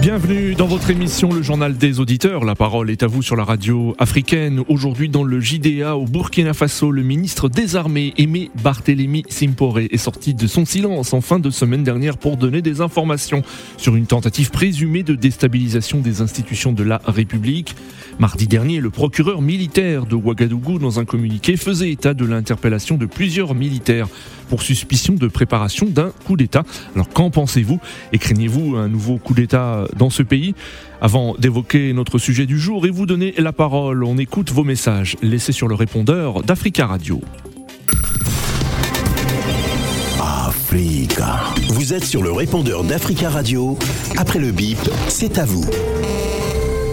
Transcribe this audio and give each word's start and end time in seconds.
Bienvenue 0.00 0.54
dans 0.54 0.66
votre 0.66 0.88
émission 0.88 1.30
Le 1.30 1.42
Journal 1.42 1.76
des 1.76 2.00
Auditeurs. 2.00 2.42
La 2.46 2.54
parole 2.54 2.88
est 2.88 3.02
à 3.02 3.06
vous 3.06 3.20
sur 3.20 3.36
la 3.36 3.44
radio 3.44 3.94
africaine. 3.98 4.64
Aujourd'hui, 4.66 5.10
dans 5.10 5.24
le 5.24 5.40
JDA 5.40 5.94
au 5.94 6.06
Burkina 6.06 6.54
Faso, 6.54 6.90
le 6.90 7.02
ministre 7.02 7.50
des 7.50 7.76
Armées, 7.76 8.14
Aimé 8.16 8.50
Barthélémy 8.62 9.24
Simpore, 9.28 9.78
est 9.80 9.98
sorti 9.98 10.32
de 10.32 10.46
son 10.46 10.64
silence 10.64 11.12
en 11.12 11.20
fin 11.20 11.38
de 11.38 11.50
semaine 11.50 11.84
dernière 11.84 12.16
pour 12.16 12.38
donner 12.38 12.62
des 12.62 12.80
informations 12.80 13.42
sur 13.76 13.94
une 13.94 14.06
tentative 14.06 14.50
présumée 14.50 15.02
de 15.02 15.14
déstabilisation 15.14 16.00
des 16.00 16.22
institutions 16.22 16.72
de 16.72 16.82
la 16.82 17.02
République. 17.06 17.76
Mardi 18.18 18.46
dernier, 18.46 18.80
le 18.80 18.88
procureur 18.88 19.42
militaire 19.42 20.06
de 20.06 20.14
Ouagadougou, 20.14 20.78
dans 20.78 20.98
un 20.98 21.04
communiqué, 21.04 21.58
faisait 21.58 21.90
état 21.90 22.14
de 22.14 22.24
l'interpellation 22.24 22.96
de 22.96 23.04
plusieurs 23.04 23.54
militaires 23.54 24.08
pour 24.50 24.62
suspicion 24.62 25.14
de 25.14 25.28
préparation 25.28 25.86
d'un 25.86 26.10
coup 26.26 26.36
d'État. 26.36 26.64
Alors 26.94 27.08
qu'en 27.08 27.30
pensez-vous? 27.30 27.80
Et 28.12 28.18
craignez-vous 28.18 28.76
un 28.76 28.88
nouveau 28.88 29.16
coup 29.16 29.32
d'État 29.32 29.86
dans 29.96 30.10
ce 30.10 30.22
pays? 30.22 30.54
Avant 31.00 31.34
d'évoquer 31.38 31.92
notre 31.94 32.18
sujet 32.18 32.44
du 32.44 32.58
jour 32.58 32.84
et 32.84 32.90
vous 32.90 33.06
donner 33.06 33.32
la 33.38 33.52
parole, 33.52 34.04
on 34.04 34.18
écoute 34.18 34.50
vos 34.50 34.64
messages 34.64 35.16
laissés 35.22 35.52
sur 35.52 35.68
le 35.68 35.74
répondeur 35.74 36.42
d'Africa 36.42 36.86
Radio. 36.86 37.20
Africa. 40.20 41.40
Vous 41.68 41.94
êtes 41.94 42.04
sur 42.04 42.22
le 42.22 42.32
répondeur 42.32 42.84
d'Africa 42.84 43.30
Radio. 43.30 43.78
Après 44.18 44.38
le 44.38 44.50
bip, 44.50 44.78
c'est 45.08 45.38
à 45.38 45.44
vous. 45.44 45.64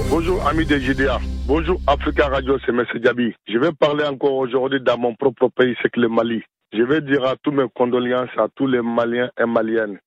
Bonjour 0.09 0.47
amis 0.47 0.65
de 0.65 0.77
GDA. 0.77 1.19
Bonjour 1.47 1.79
Africa 1.85 2.27
Radio, 2.27 2.57
c'est 2.65 2.71
M. 2.71 2.85
Diaby. 3.01 3.33
Je 3.47 3.57
vais 3.57 3.71
parler 3.71 4.05
encore 4.05 4.35
aujourd'hui 4.35 4.79
dans 4.81 4.97
mon 4.97 5.15
propre 5.15 5.49
pays, 5.49 5.75
c'est 5.81 5.89
que 5.89 5.99
le 5.99 6.09
Mali. 6.09 6.41
Je 6.73 6.83
vais 6.83 6.99
dire 7.01 7.25
à 7.25 7.35
tous 7.37 7.51
mes 7.51 7.67
condoléances 7.73 8.29
à 8.37 8.47
tous 8.53 8.67
les 8.67 8.81
Maliens 8.81 9.29
et 9.39 9.45
Maliennes, 9.45 9.99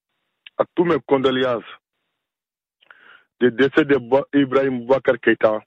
à 0.59 0.63
tous 0.75 0.83
mes 0.85 0.97
condoléances 1.07 1.63
du 3.39 3.51
décès 3.51 3.83
d'Ibrahim 3.83 4.85
Bouakar 4.85 5.19
Keïta, 5.19 5.59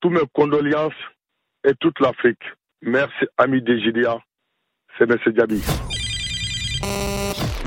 tous 0.00 0.08
mes 0.08 0.22
condoléances 0.32 0.94
et 1.64 1.74
toute 1.74 2.00
l'Afrique. 2.00 2.42
Merci, 2.80 3.26
amis 3.36 3.60
des 3.60 3.78
GDA. 3.78 4.18
C'est 4.96 5.04
M. 5.10 5.18
Diaby. 5.26 5.62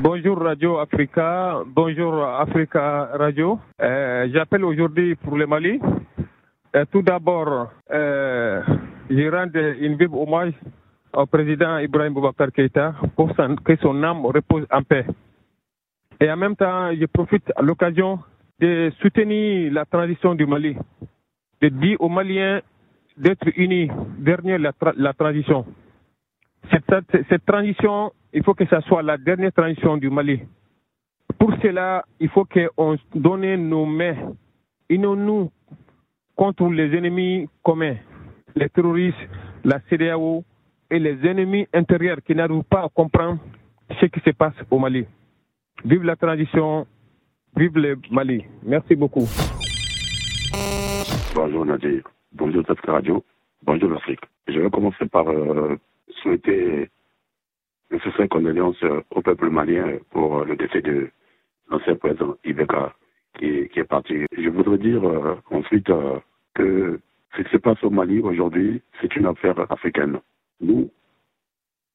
Bonjour 0.02 0.40
Radio 0.40 0.80
Africa, 0.80 1.62
bonjour 1.68 2.24
Africa 2.26 3.10
Radio. 3.14 3.60
Euh, 3.80 4.28
J'appelle 4.34 4.66
aujourd'hui 4.66 5.16
pour 5.16 5.38
le 5.38 5.46
Mali. 5.46 5.80
Euh, 6.76 6.86
tout 6.92 7.04
d'abord, 7.04 7.72
euh, 7.92 8.64
je 9.10 9.30
rends 9.30 9.52
une 9.80 9.98
vive 9.98 10.16
hommage 10.16 10.54
au 11.14 11.26
président 11.26 11.78
Ibrahim 11.80 12.14
Boubacar 12.14 12.52
Keïta 12.52 12.96
pour 13.16 13.36
que 13.36 13.76
son 13.78 14.04
âme 14.04 14.26
repose 14.26 14.66
en 14.72 14.82
paix. 14.84 15.06
Et 16.20 16.32
en 16.32 16.38
même 16.38 16.56
temps, 16.56 16.94
je 16.94 17.06
profite 17.06 17.52
à 17.56 17.62
l'occasion 17.62 18.20
de 18.60 18.92
soutenir 19.02 19.74
la 19.74 19.86
transition 19.86 20.36
du 20.36 20.46
Mali, 20.46 20.78
de 21.62 21.70
dire 21.70 21.98
aux 22.00 22.10
Maliens 22.10 22.62
d'être 23.18 23.48
unis 23.56 23.90
derrière 24.20 24.60
la, 24.60 24.72
la 24.98 25.14
transition. 25.14 25.66
Cette, 26.70 27.46
transition, 27.46 28.12
il 28.34 28.44
faut 28.44 28.54
que 28.54 28.66
ce 28.66 28.80
soit 28.82 29.02
la 29.02 29.18
dernière 29.18 29.52
transition 29.52 29.98
du 29.98 30.10
Mali. 30.10 30.42
Pour 31.40 31.52
cela, 31.62 32.06
il 32.20 32.30
faut 32.30 32.46
qu'on 32.46 32.98
donne 33.16 33.56
nos 33.68 33.86
mains, 33.86 34.16
unons-nous 34.90 35.52
contre 36.36 36.68
les 36.70 36.96
ennemis 36.96 37.50
communs, 37.64 37.96
les 38.56 38.70
terroristes, 38.70 39.18
la 39.64 39.80
CDAO, 39.90 40.44
et 40.92 41.00
les 41.00 41.26
ennemis 41.26 41.68
intérieurs 41.74 42.22
qui 42.22 42.36
n'arrivent 42.36 42.64
pas 42.70 42.84
à 42.84 42.90
comprendre 42.90 43.40
ce 44.00 44.06
qui 44.06 44.20
se 44.20 44.32
passe 44.32 44.54
au 44.70 44.78
Mali. 44.78 45.06
Vive 45.86 46.04
la 46.04 46.16
transition, 46.16 46.86
vive 47.56 47.78
le 47.78 47.98
Mali. 48.12 48.44
Merci 48.64 48.96
beaucoup. 48.96 49.28
Bonjour 51.34 51.66
Nadir, 51.66 52.04
bonjour 52.34 52.64
Tafka 52.66 52.92
Radio, 52.92 53.24
bonjour 53.64 53.90
l'Afrique. 53.90 54.20
Je 54.48 54.60
vais 54.60 54.70
commencer 54.70 55.06
par 55.08 55.30
euh, 55.30 55.78
souhaiter 56.22 56.90
nécessaire 57.90 58.28
condoléances 58.30 58.84
euh, 58.84 59.02
au 59.12 59.22
peuple 59.22 59.50
malien 59.50 59.98
pour 60.12 60.40
euh, 60.40 60.46
le 60.46 60.56
décès 60.58 60.82
de 60.82 61.10
l'ancien 61.70 61.96
président 61.96 62.36
Ibeka 62.44 62.94
qui, 63.40 63.70
qui, 63.70 63.80
est 63.80 63.86
parti. 63.86 64.26
Je 64.38 64.50
voudrais 64.50 64.78
dire 64.78 65.08
euh, 65.08 65.36
ensuite 65.52 65.90
que 66.54 67.00
ce 67.36 67.42
qui 67.42 67.50
se 67.50 67.58
passe 67.58 67.82
au 67.84 67.90
Mali 67.90 68.20
aujourd'hui, 68.20 68.82
c'est 69.00 69.16
une 69.16 69.26
affaire 69.26 69.58
africaine 69.72 70.20
nous, 70.62 70.90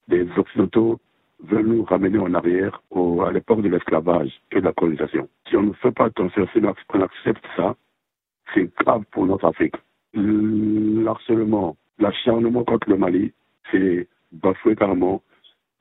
les 0.08 0.26
Occidentaux, 0.36 1.00
veulent 1.40 1.66
nous 1.66 1.84
ramener 1.84 2.18
en 2.18 2.32
arrière 2.34 2.82
au, 2.90 3.22
à 3.22 3.32
l'époque 3.32 3.62
de 3.62 3.68
l'esclavage 3.68 4.32
et 4.52 4.60
de 4.60 4.64
la 4.64 4.72
colonisation. 4.72 5.28
Si 5.48 5.56
on 5.56 5.62
ne 5.62 5.72
fait 5.74 5.92
pas 5.92 6.06
attention, 6.06 6.46
si 6.52 6.60
on 6.94 7.00
accepte 7.02 7.44
ça, 7.56 7.76
c'est 8.54 8.70
grave 8.76 9.04
pour 9.10 9.26
notre 9.26 9.46
Afrique. 9.46 9.74
L'harcèlement, 10.14 11.76
l'acharnement 11.98 12.64
contre 12.64 12.88
le 12.88 12.96
Mali, 12.96 13.32
c'est 13.70 14.08
bafouer 14.32 14.76
carrément 14.76 15.22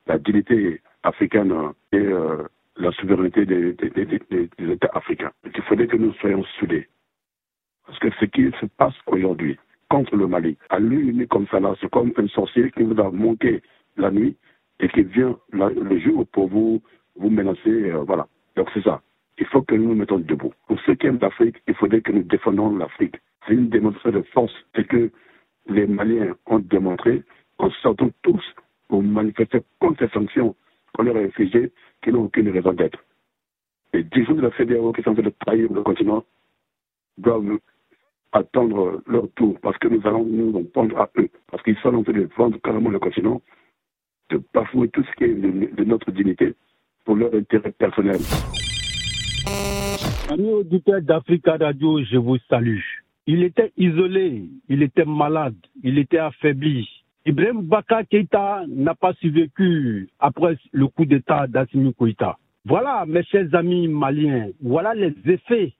la 0.06 0.18
dignité 0.18 0.80
africaine 1.02 1.52
et 1.92 1.96
euh, 1.96 2.42
la 2.76 2.92
souveraineté 2.92 3.46
des, 3.46 3.72
des, 3.72 4.72
États 4.72 4.90
africains. 4.92 5.32
Il 5.44 5.62
faudrait 5.62 5.86
que 5.86 5.96
nous 5.96 6.12
soyons 6.14 6.44
soudés. 6.58 6.88
Parce 7.86 7.98
que 7.98 8.08
ce 8.20 8.24
qui 8.26 8.50
se 8.60 8.66
passe 8.66 8.94
aujourd'hui, 9.06 9.58
contre 9.88 10.16
le 10.16 10.26
Mali. 10.26 10.56
À 10.70 10.78
lui, 10.78 11.26
comme 11.28 11.46
ça 11.48 11.60
là, 11.60 11.74
c'est 11.80 11.90
comme 11.90 12.12
un 12.16 12.26
sorcier 12.28 12.70
qui 12.72 12.82
vous 12.82 13.00
a 13.00 13.10
manqué 13.10 13.62
la 13.96 14.10
nuit 14.10 14.36
et 14.80 14.88
qui 14.88 15.02
vient 15.02 15.36
le 15.52 15.98
jour 15.98 16.26
pour 16.28 16.48
vous, 16.48 16.82
vous 17.16 17.30
menacer. 17.30 17.90
Euh, 17.90 18.04
voilà. 18.06 18.26
Donc 18.56 18.68
c'est 18.74 18.82
ça. 18.82 19.02
Il 19.38 19.46
faut 19.46 19.62
que 19.62 19.74
nous 19.74 19.88
nous 19.88 19.94
mettons 19.94 20.18
debout. 20.18 20.52
Pour 20.66 20.80
ceux 20.80 20.94
qui 20.94 21.06
aiment 21.06 21.18
l'Afrique, 21.20 21.56
il 21.66 21.74
faudrait 21.74 22.00
que 22.00 22.12
nous 22.12 22.22
défendons 22.22 22.76
l'Afrique. 22.76 23.16
C'est 23.46 23.54
une 23.54 23.68
démonstration 23.68 24.18
de 24.18 24.24
force 24.32 24.54
et 24.74 24.84
que 24.84 25.10
les 25.68 25.86
Maliens 25.86 26.34
ont 26.46 26.58
démontré 26.58 27.22
en 27.58 27.70
sortant 27.82 28.10
tous 28.22 28.42
pour 28.88 29.02
manifester 29.02 29.60
contre 29.80 30.06
ces 30.06 30.12
sanctions 30.12 30.54
qu'on 30.94 31.02
leur 31.04 31.16
a 31.16 31.20
infligées 31.20 31.72
qui 32.02 32.12
n'ont 32.12 32.24
aucune 32.24 32.50
raison 32.50 32.72
d'être. 32.72 32.98
Les 33.92 34.04
dirigeants 34.04 34.34
de 34.34 34.42
la 34.42 34.50
fédération 34.50 34.92
qui 34.92 35.02
sont 35.02 35.10
en 35.10 35.14
train 35.14 35.22
de 35.22 35.32
trahir 35.44 35.72
le 35.72 35.82
continent 35.82 36.24
doivent 37.18 37.58
attendre 38.32 39.02
leur 39.06 39.28
tour 39.36 39.56
parce 39.62 39.78
que 39.78 39.88
nous 39.88 40.00
allons 40.06 40.24
nous 40.24 40.68
en 40.74 40.88
à 40.96 41.08
eux. 41.18 41.28
Parce 41.50 41.62
qu'ils 41.62 41.76
sont 41.78 41.94
en 41.94 42.02
train 42.02 42.12
de 42.12 42.28
vendre 42.36 42.58
carrément 42.62 42.90
le 42.90 42.98
continent, 42.98 43.40
de 44.30 44.42
bafouer 44.52 44.88
tout 44.88 45.04
ce 45.04 45.16
qui 45.16 45.24
est 45.24 45.34
de, 45.34 45.84
notre 45.84 46.10
dignité 46.10 46.54
pour 47.04 47.16
leur 47.16 47.34
intérêt 47.34 47.72
personnel. 47.72 48.18
Amis 50.28 50.52
auditeurs 50.52 51.02
d'Africa 51.02 51.56
Radio, 51.56 52.02
je 52.04 52.16
vous 52.16 52.38
salue. 52.48 52.80
Il 53.28 53.42
était 53.42 53.72
isolé, 53.76 54.44
il 54.68 54.82
était 54.82 55.04
malade, 55.04 55.56
il 55.82 55.98
était 55.98 56.18
affaibli. 56.18 56.88
Ibrahim 57.24 57.62
Baka 57.62 58.04
Keïta 58.04 58.64
n'a 58.68 58.94
pas 58.94 59.12
survécu 59.14 60.08
après 60.20 60.56
le 60.72 60.86
coup 60.86 61.04
d'État 61.04 61.46
d'Assimi 61.48 61.92
Koïta. 61.92 62.38
Voilà, 62.64 63.04
mes 63.06 63.24
chers 63.24 63.52
amis 63.54 63.88
maliens, 63.88 64.48
voilà 64.60 64.94
les 64.94 65.14
effets 65.26 65.72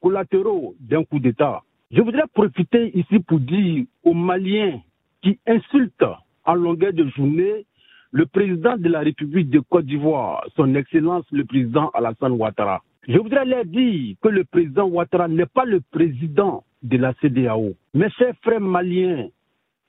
collatéraux 0.00 0.74
d'un 0.80 1.04
coup 1.04 1.18
d'État. 1.18 1.62
Je 1.90 2.00
voudrais 2.02 2.26
profiter 2.32 2.96
ici 2.96 3.18
pour 3.20 3.40
dire 3.40 3.84
aux 4.04 4.14
Maliens 4.14 4.80
qui 5.22 5.38
insultent 5.46 6.04
en 6.44 6.54
longueur 6.54 6.92
de 6.92 7.06
journée 7.08 7.66
le 8.12 8.26
président 8.26 8.76
de 8.76 8.88
la 8.88 9.00
République 9.00 9.50
de 9.50 9.60
Côte 9.60 9.86
d'Ivoire, 9.86 10.46
son 10.56 10.74
Excellence 10.74 11.24
le 11.32 11.44
président 11.44 11.90
Alassane 11.90 12.32
Ouattara. 12.32 12.82
Je 13.08 13.18
voudrais 13.18 13.44
leur 13.44 13.64
dire 13.64 14.14
que 14.22 14.28
le 14.28 14.44
président 14.44 14.86
Ouattara 14.86 15.26
n'est 15.26 15.46
pas 15.46 15.64
le 15.64 15.80
président 15.80 16.64
de 16.82 16.96
la 16.96 17.12
CDAO. 17.14 17.74
Mes 17.94 18.10
chers 18.10 18.36
frères 18.42 18.60
maliens, 18.60 19.28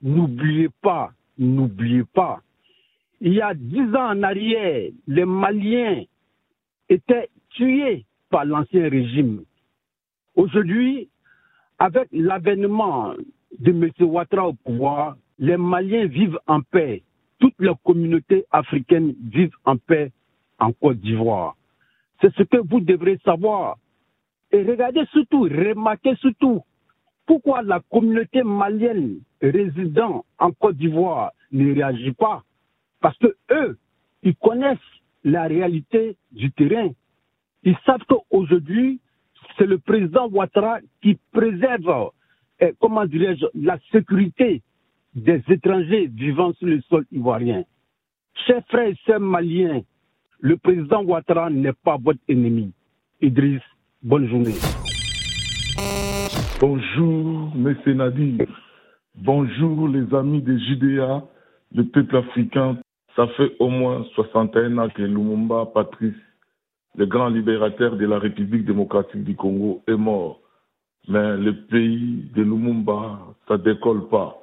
n'oubliez 0.02 0.70
pas, 0.82 1.12
n'oubliez 1.38 2.04
pas, 2.14 2.42
il 3.24 3.34
y 3.34 3.42
a 3.42 3.54
dix 3.54 3.96
ans 3.96 4.10
en 4.10 4.24
arrière, 4.24 4.90
les 5.06 5.26
Maliens 5.26 6.04
étaient 6.90 7.30
tués 7.52 8.06
par 8.32 8.46
l'ancien 8.46 8.90
régime. 8.90 9.44
Aujourd'hui, 10.36 11.08
avec 11.82 12.10
l'avènement 12.12 13.16
de 13.58 13.72
M. 13.72 13.90
Ouattara 14.02 14.50
au 14.50 14.54
pouvoir, 14.54 15.18
les 15.40 15.58
Maliens 15.58 16.06
vivent 16.06 16.38
en 16.46 16.62
paix. 16.62 17.02
Toutes 17.40 17.56
les 17.58 17.74
communautés 17.84 18.46
africaines 18.52 19.16
vivent 19.34 19.58
en 19.66 19.78
paix 19.78 20.12
en 20.60 20.74
Côte 20.74 21.00
d'Ivoire. 21.00 21.56
C'est 22.22 22.32
ce 22.36 22.44
que 22.44 22.58
vous 22.58 22.82
devrez 22.82 23.18
savoir. 23.26 23.80
Et 24.52 24.62
regardez 24.62 25.06
surtout, 25.12 25.42
remarquez 25.42 26.14
surtout, 26.18 26.62
pourquoi 27.26 27.64
la 27.64 27.80
communauté 27.92 28.44
malienne 28.44 29.18
résidant 29.42 30.24
en 30.38 30.52
Côte 30.52 30.78
d'Ivoire 30.78 31.32
ne 31.52 31.74
réagit 31.74 32.12
pas. 32.12 32.44
Parce 33.00 33.18
que 33.18 33.36
eux, 33.50 33.80
ils 34.22 34.36
connaissent 34.36 34.78
la 35.24 35.46
réalité 35.46 36.16
du 36.32 36.52
terrain. 36.52 36.90
Ils 37.64 37.78
savent 37.88 38.06
qu'aujourd'hui, 38.08 39.00
c'est 39.62 39.68
le 39.68 39.78
président 39.78 40.28
Ouattara 40.28 40.80
qui 41.04 41.20
préserve, 41.32 42.10
eh, 42.60 42.74
comment 42.80 43.06
dirais-je, 43.06 43.46
la 43.54 43.78
sécurité 43.92 44.64
des 45.14 45.44
étrangers 45.50 46.08
vivant 46.08 46.52
sur 46.54 46.66
le 46.66 46.82
sol 46.90 47.06
ivoirien. 47.12 47.64
Chers 48.48 48.66
frères 48.70 48.88
et 48.88 48.96
sœurs 49.06 49.20
maliens, 49.20 49.82
le 50.40 50.58
président 50.58 51.04
Ouattara 51.04 51.52
n'est 51.52 51.74
pas 51.74 51.98
votre 52.02 52.20
ennemi. 52.28 52.74
Idriss, 53.22 53.62
bonne 54.02 54.28
journée. 54.28 54.56
Bonjour, 56.60 57.54
M. 57.56 57.76
Nadir. 57.94 58.48
Bonjour, 59.14 59.88
les 59.90 60.12
amis 60.16 60.42
des 60.42 60.58
JDA, 60.58 61.24
le 61.76 61.84
peuple 61.84 62.18
africain. 62.18 62.80
Ça 63.16 63.28
fait 63.38 63.52
au 63.60 63.70
moins 63.70 64.06
61 64.16 64.80
ans 64.80 64.90
que 64.90 65.04
Lumumba 65.04 65.68
Patrice, 65.72 66.16
le 66.96 67.06
grand 67.06 67.30
libérateur 67.30 67.96
de 67.96 68.06
la 68.06 68.20
République 68.20 68.66
démocratique 68.66 69.24
du 69.24 69.36
Congo, 69.36 69.82
est 69.88 69.96
mort. 69.96 70.40
Mais 71.08 71.38
le 71.38 71.54
pays 71.54 72.30
de 72.36 72.44
Lumumba, 72.44 73.20
ça 73.48 73.58
décolle 73.58 74.08
pas. 74.10 74.38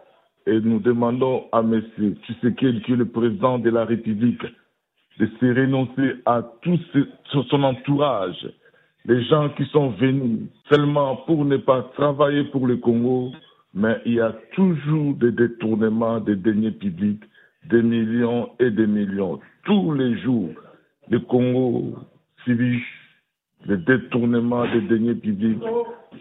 Et 0.46 0.60
nous 0.60 0.80
demandons 0.80 1.44
à 1.52 1.60
M. 1.60 1.82
Tshisekedi, 2.24 2.80
qui 2.82 2.92
est 2.92 2.96
le 2.96 3.08
président 3.08 3.58
de 3.58 3.70
la 3.70 3.84
République, 3.84 4.42
de 5.18 5.26
se 5.40 5.46
renoncer 5.46 6.14
à 6.26 6.42
tout 6.62 6.78
son 7.32 7.62
entourage, 7.62 8.48
les 9.04 9.22
gens 9.24 9.48
qui 9.50 9.64
sont 9.66 9.90
venus 9.90 10.48
seulement 10.68 11.16
pour 11.26 11.44
ne 11.44 11.56
pas 11.56 11.82
travailler 11.96 12.44
pour 12.44 12.66
le 12.66 12.76
Congo, 12.76 13.32
mais 13.74 14.00
il 14.06 14.14
y 14.14 14.20
a 14.20 14.34
toujours 14.54 15.14
des 15.14 15.32
détournements 15.32 16.20
des 16.20 16.36
deniers 16.36 16.72
publics, 16.72 17.22
des 17.64 17.82
millions 17.82 18.50
et 18.58 18.70
des 18.70 18.86
millions. 18.86 19.40
Tous 19.64 19.92
les 19.92 20.18
jours, 20.18 20.50
le 21.08 21.20
Congo 21.20 21.94
subit 22.44 22.82
le 23.66 23.76
détournement 23.76 24.64
des 24.72 24.82
deniers 24.82 25.14
publics 25.14 25.62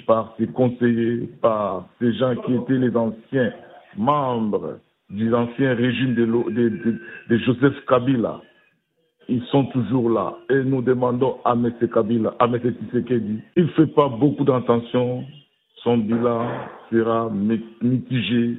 par 0.06 0.34
ses 0.38 0.48
conseillers, 0.48 1.30
par 1.42 1.88
ces 2.00 2.14
gens 2.14 2.36
qui 2.36 2.54
étaient 2.54 2.74
les 2.74 2.96
anciens 2.96 3.54
membres 3.96 4.80
du 5.10 5.34
ancien 5.34 5.74
régime 5.74 6.16
de 6.16 7.38
Joseph 7.38 7.86
Kabila 7.88 8.42
ils 9.30 9.44
sont 9.52 9.66
toujours 9.66 10.10
là. 10.10 10.38
Et 10.50 10.64
nous 10.64 10.82
demandons 10.82 11.38
à 11.44 11.54
M. 11.54 11.72
Kabila, 11.94 12.34
à 12.40 12.46
M. 12.46 12.60
Tshisekedi, 12.60 13.40
il 13.56 13.64
ne 13.64 13.70
fait 13.70 13.88
pas 13.88 14.08
beaucoup 14.08 14.44
d'intention. 14.44 15.26
Son 15.84 15.98
bilan 15.98 16.48
sera 16.92 17.30
mitigé 17.82 18.58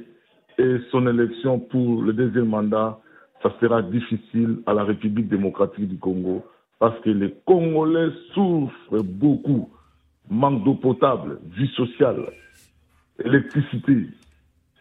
et 0.57 0.77
son 0.91 1.07
élection 1.07 1.59
pour 1.59 2.01
le 2.01 2.13
deuxième 2.13 2.47
mandat, 2.47 2.99
ça 3.41 3.53
sera 3.61 3.81
difficile 3.81 4.59
à 4.65 4.73
la 4.73 4.83
République 4.83 5.29
démocratique 5.29 5.87
du 5.87 5.97
Congo 5.97 6.43
parce 6.79 6.99
que 7.01 7.09
les 7.09 7.33
Congolais 7.45 8.09
souffrent 8.33 9.03
beaucoup. 9.03 9.69
Manque 10.29 10.63
d'eau 10.63 10.75
potable, 10.75 11.39
vie 11.57 11.69
sociale, 11.75 12.31
électricité, 13.23 14.07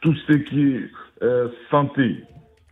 tout 0.02 0.14
ce 0.26 0.32
qui 0.34 0.60
est 0.60 0.90
euh, 1.22 1.48
santé, 1.70 2.22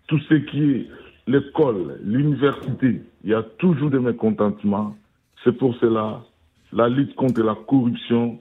tout 0.06 0.18
ce 0.28 0.34
qui 0.34 0.72
est 0.72 0.86
l'école, 1.26 1.98
l'université, 2.04 3.02
il 3.24 3.30
y 3.30 3.34
a 3.34 3.42
toujours 3.42 3.90
des 3.90 3.98
mécontentements. 3.98 4.94
C'est 5.42 5.56
pour 5.56 5.74
cela, 5.76 6.22
la 6.72 6.88
lutte 6.88 7.14
contre 7.14 7.42
la 7.42 7.54
corruption, 7.54 8.38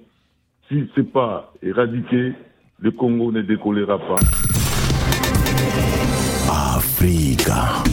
si 0.67 0.87
ce 0.93 0.99
n'est 0.99 1.07
pas 1.07 1.53
éradiqué, 1.63 2.33
le 2.79 2.91
Congo 2.91 3.31
ne 3.31 3.41
décollera 3.41 3.97
pas. 3.97 4.54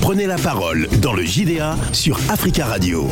Prenez 0.01 0.27
la 0.27 0.37
parole 0.37 0.89
dans 1.03 1.13
le 1.13 1.23
JDA 1.23 1.77
sur 1.93 2.19
Africa 2.31 2.65
Radio. 2.65 3.11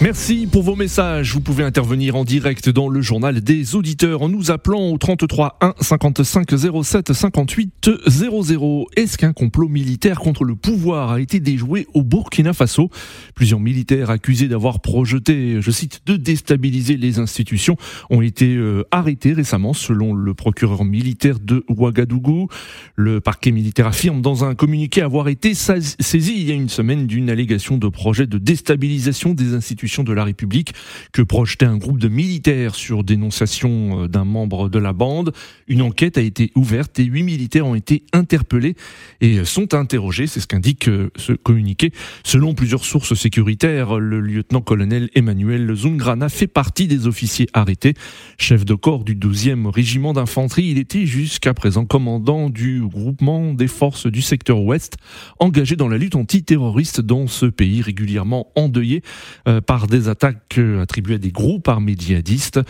Merci 0.00 0.48
pour 0.50 0.64
vos 0.64 0.74
messages. 0.74 1.32
Vous 1.32 1.40
pouvez 1.40 1.62
intervenir 1.62 2.16
en 2.16 2.24
direct 2.24 2.68
dans 2.68 2.88
le 2.88 3.00
journal 3.00 3.40
des 3.40 3.76
auditeurs 3.76 4.22
en 4.22 4.28
nous 4.28 4.50
appelant 4.50 4.90
au 4.90 4.98
33 4.98 5.56
1 5.60 5.74
55 5.80 6.48
07 6.82 7.12
58 7.12 7.90
00. 8.08 8.86
Est-ce 8.96 9.16
qu'un 9.16 9.32
complot 9.32 9.68
militaire 9.68 10.18
contre 10.18 10.44
le 10.44 10.56
pouvoir 10.56 11.12
a 11.12 11.20
été 11.20 11.38
déjoué 11.38 11.86
au 11.94 12.02
Burkina 12.02 12.52
Faso? 12.52 12.90
Plusieurs 13.36 13.60
militaires 13.60 14.10
accusés 14.10 14.48
d'avoir 14.48 14.80
projeté, 14.80 15.62
je 15.62 15.70
cite, 15.70 16.02
de 16.06 16.16
déstabiliser 16.16 16.96
les 16.96 17.20
institutions 17.20 17.76
ont 18.10 18.20
été 18.20 18.56
euh, 18.56 18.82
arrêtés 18.90 19.32
récemment 19.32 19.74
selon 19.74 20.12
le 20.12 20.34
procureur 20.34 20.84
militaire 20.84 21.38
de 21.38 21.64
Ouagadougou. 21.68 22.48
Le 22.96 23.20
parquet 23.20 23.52
militaire 23.52 23.86
affirme 23.86 24.20
dans 24.20 24.44
un 24.44 24.56
communiqué 24.56 25.02
avoir 25.02 25.28
été 25.28 25.54
saisi 25.54 26.34
il 26.36 26.48
y 26.48 26.50
a 26.50 26.54
une 26.54 26.68
semaine 26.68 27.06
d'une 27.06 27.30
allégation 27.30 27.78
de 27.78 27.88
projet 27.88 28.26
de 28.26 28.38
déstabilisation 28.38 29.34
des 29.34 29.54
institutions 29.54 29.93
de 30.02 30.12
la 30.12 30.24
République 30.24 30.72
que 31.12 31.22
projetait 31.22 31.66
un 31.66 31.76
groupe 31.76 31.98
de 31.98 32.08
militaires 32.08 32.74
sur 32.74 33.04
dénonciation 33.04 34.04
euh, 34.04 34.08
d'un 34.08 34.24
membre 34.24 34.68
de 34.68 34.78
la 34.78 34.92
bande. 34.92 35.32
Une 35.68 35.82
enquête 35.82 36.18
a 36.18 36.22
été 36.22 36.50
ouverte 36.54 36.98
et 36.98 37.04
huit 37.04 37.22
militaires 37.22 37.66
ont 37.66 37.74
été 37.74 38.02
interpellés 38.12 38.74
et 39.20 39.44
sont 39.44 39.74
interrogés. 39.74 40.26
C'est 40.26 40.40
ce 40.40 40.46
qu'indique 40.46 40.88
euh, 40.88 41.10
ce 41.16 41.32
communiqué. 41.32 41.92
Selon 42.24 42.54
plusieurs 42.54 42.84
sources 42.84 43.14
sécuritaires, 43.14 43.98
le 43.98 44.20
lieutenant-colonel 44.20 45.10
Emmanuel 45.14 45.74
Zungrana 45.74 46.28
fait 46.28 46.46
partie 46.46 46.88
des 46.88 47.06
officiers 47.06 47.46
arrêtés. 47.52 47.94
Chef 48.38 48.64
de 48.64 48.74
corps 48.74 49.04
du 49.04 49.14
12e 49.14 49.68
régiment 49.68 50.12
d'infanterie, 50.12 50.64
il 50.64 50.78
était 50.78 51.06
jusqu'à 51.06 51.54
présent 51.54 51.84
commandant 51.84 52.50
du 52.50 52.80
groupement 52.80 53.52
des 53.52 53.68
forces 53.68 54.06
du 54.06 54.22
secteur 54.22 54.60
ouest 54.62 54.96
engagé 55.38 55.76
dans 55.76 55.88
la 55.88 55.98
lutte 55.98 56.16
antiterroriste 56.16 57.00
dans 57.00 57.26
ce 57.26 57.46
pays 57.46 57.82
régulièrement 57.82 58.48
endeuillé 58.56 59.02
euh, 59.48 59.60
par 59.60 59.73
par 59.74 59.88
des 59.88 60.08
attaques 60.08 60.58
euh, 60.58 60.82
attribuées 60.82 61.16
à 61.16 61.18
des 61.18 61.32
groupes 61.32 61.66
armés 61.66 61.96
djihadistes. 61.98 62.60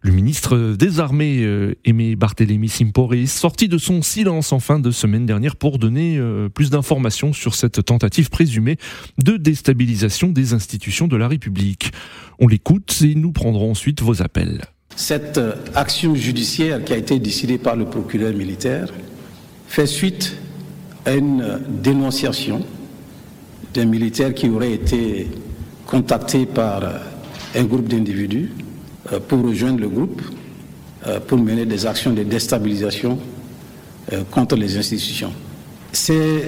Le 0.00 0.10
ministre 0.10 0.74
des 0.74 1.00
Armées, 1.00 1.42
euh, 1.42 1.74
Aimé 1.84 2.16
Barthélémy 2.16 2.70
Simpore, 2.70 3.12
est 3.12 3.26
sorti 3.26 3.68
de 3.68 3.76
son 3.76 4.00
silence 4.00 4.54
en 4.54 4.58
fin 4.58 4.78
de 4.78 4.90
semaine 4.90 5.26
dernière 5.26 5.56
pour 5.56 5.78
donner 5.78 6.16
euh, 6.16 6.48
plus 6.48 6.70
d'informations 6.70 7.34
sur 7.34 7.54
cette 7.54 7.84
tentative 7.84 8.30
présumée 8.30 8.78
de 9.18 9.36
déstabilisation 9.36 10.28
des 10.28 10.54
institutions 10.54 11.08
de 11.08 11.16
la 11.18 11.28
République. 11.28 11.92
On 12.38 12.48
l'écoute 12.48 13.02
et 13.04 13.14
nous 13.14 13.32
prendrons 13.32 13.72
ensuite 13.72 14.00
vos 14.00 14.22
appels. 14.22 14.62
Cette 14.96 15.38
action 15.74 16.14
judiciaire 16.14 16.82
qui 16.82 16.94
a 16.94 16.96
été 16.96 17.18
décidée 17.18 17.58
par 17.58 17.76
le 17.76 17.84
procureur 17.84 18.32
militaire 18.32 18.88
fait 19.68 19.86
suite 19.86 20.38
à 21.04 21.12
une 21.12 21.60
dénonciation 21.68 22.64
d'un 23.74 23.84
militaire 23.84 24.32
qui 24.32 24.48
aurait 24.48 24.72
été 24.72 25.28
contacté 25.86 26.46
par 26.46 26.82
euh, 26.82 26.98
un 27.54 27.64
groupe 27.64 27.88
d'individus 27.88 28.50
euh, 29.12 29.20
pour 29.20 29.42
rejoindre 29.42 29.80
le 29.80 29.88
groupe 29.88 30.20
euh, 31.06 31.20
pour 31.20 31.38
mener 31.38 31.64
des 31.64 31.86
actions 31.86 32.12
de 32.12 32.22
déstabilisation 32.22 33.18
contre 34.30 34.54
les 34.54 34.78
institutions. 34.78 35.32
Ces 35.90 36.40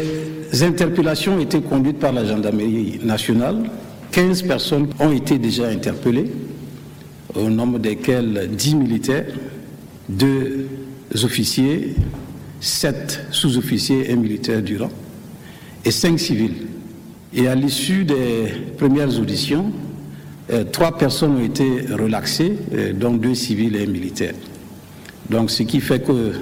interpellations 0.63 1.35
ont 1.35 1.41
été 1.41 1.61
conduites 1.61 1.99
par 1.99 2.13
la 2.13 2.25
gendarmerie 2.25 3.01
nationale. 3.03 3.69
15 4.13 4.43
personnes 4.43 4.87
ont 5.01 5.11
été 5.11 5.39
déjà 5.39 5.67
interpellées, 5.67 6.31
au 7.35 7.51
nombre 7.51 7.81
desquelles 7.81 8.49
10 8.53 8.77
militaires, 8.77 9.27
2 10.09 10.69
officiers, 11.25 11.97
7 12.61 13.27
sous-officiers 13.33 14.09
et 14.09 14.15
militaires 14.15 14.63
du 14.63 14.77
rang, 14.77 14.91
et 15.85 15.91
5 15.91 16.17
civils. 16.17 16.68
Et 17.35 17.47
à 17.47 17.55
l'issue 17.55 18.05
des 18.05 18.47
premières 18.79 19.19
auditions, 19.19 19.73
euh, 20.51 20.65
trois 20.65 20.97
personnes 20.97 21.37
ont 21.37 21.45
été 21.45 21.83
relaxées, 21.93 22.57
euh, 22.73 22.93
dont 22.95 23.13
deux 23.15 23.35
civils 23.35 23.77
et 23.77 23.85
un 23.85 23.91
militaire. 23.91 24.35
Donc 25.29 25.51
ce 25.51 25.63
qui 25.63 25.81
fait 25.81 26.01
que 26.01 26.33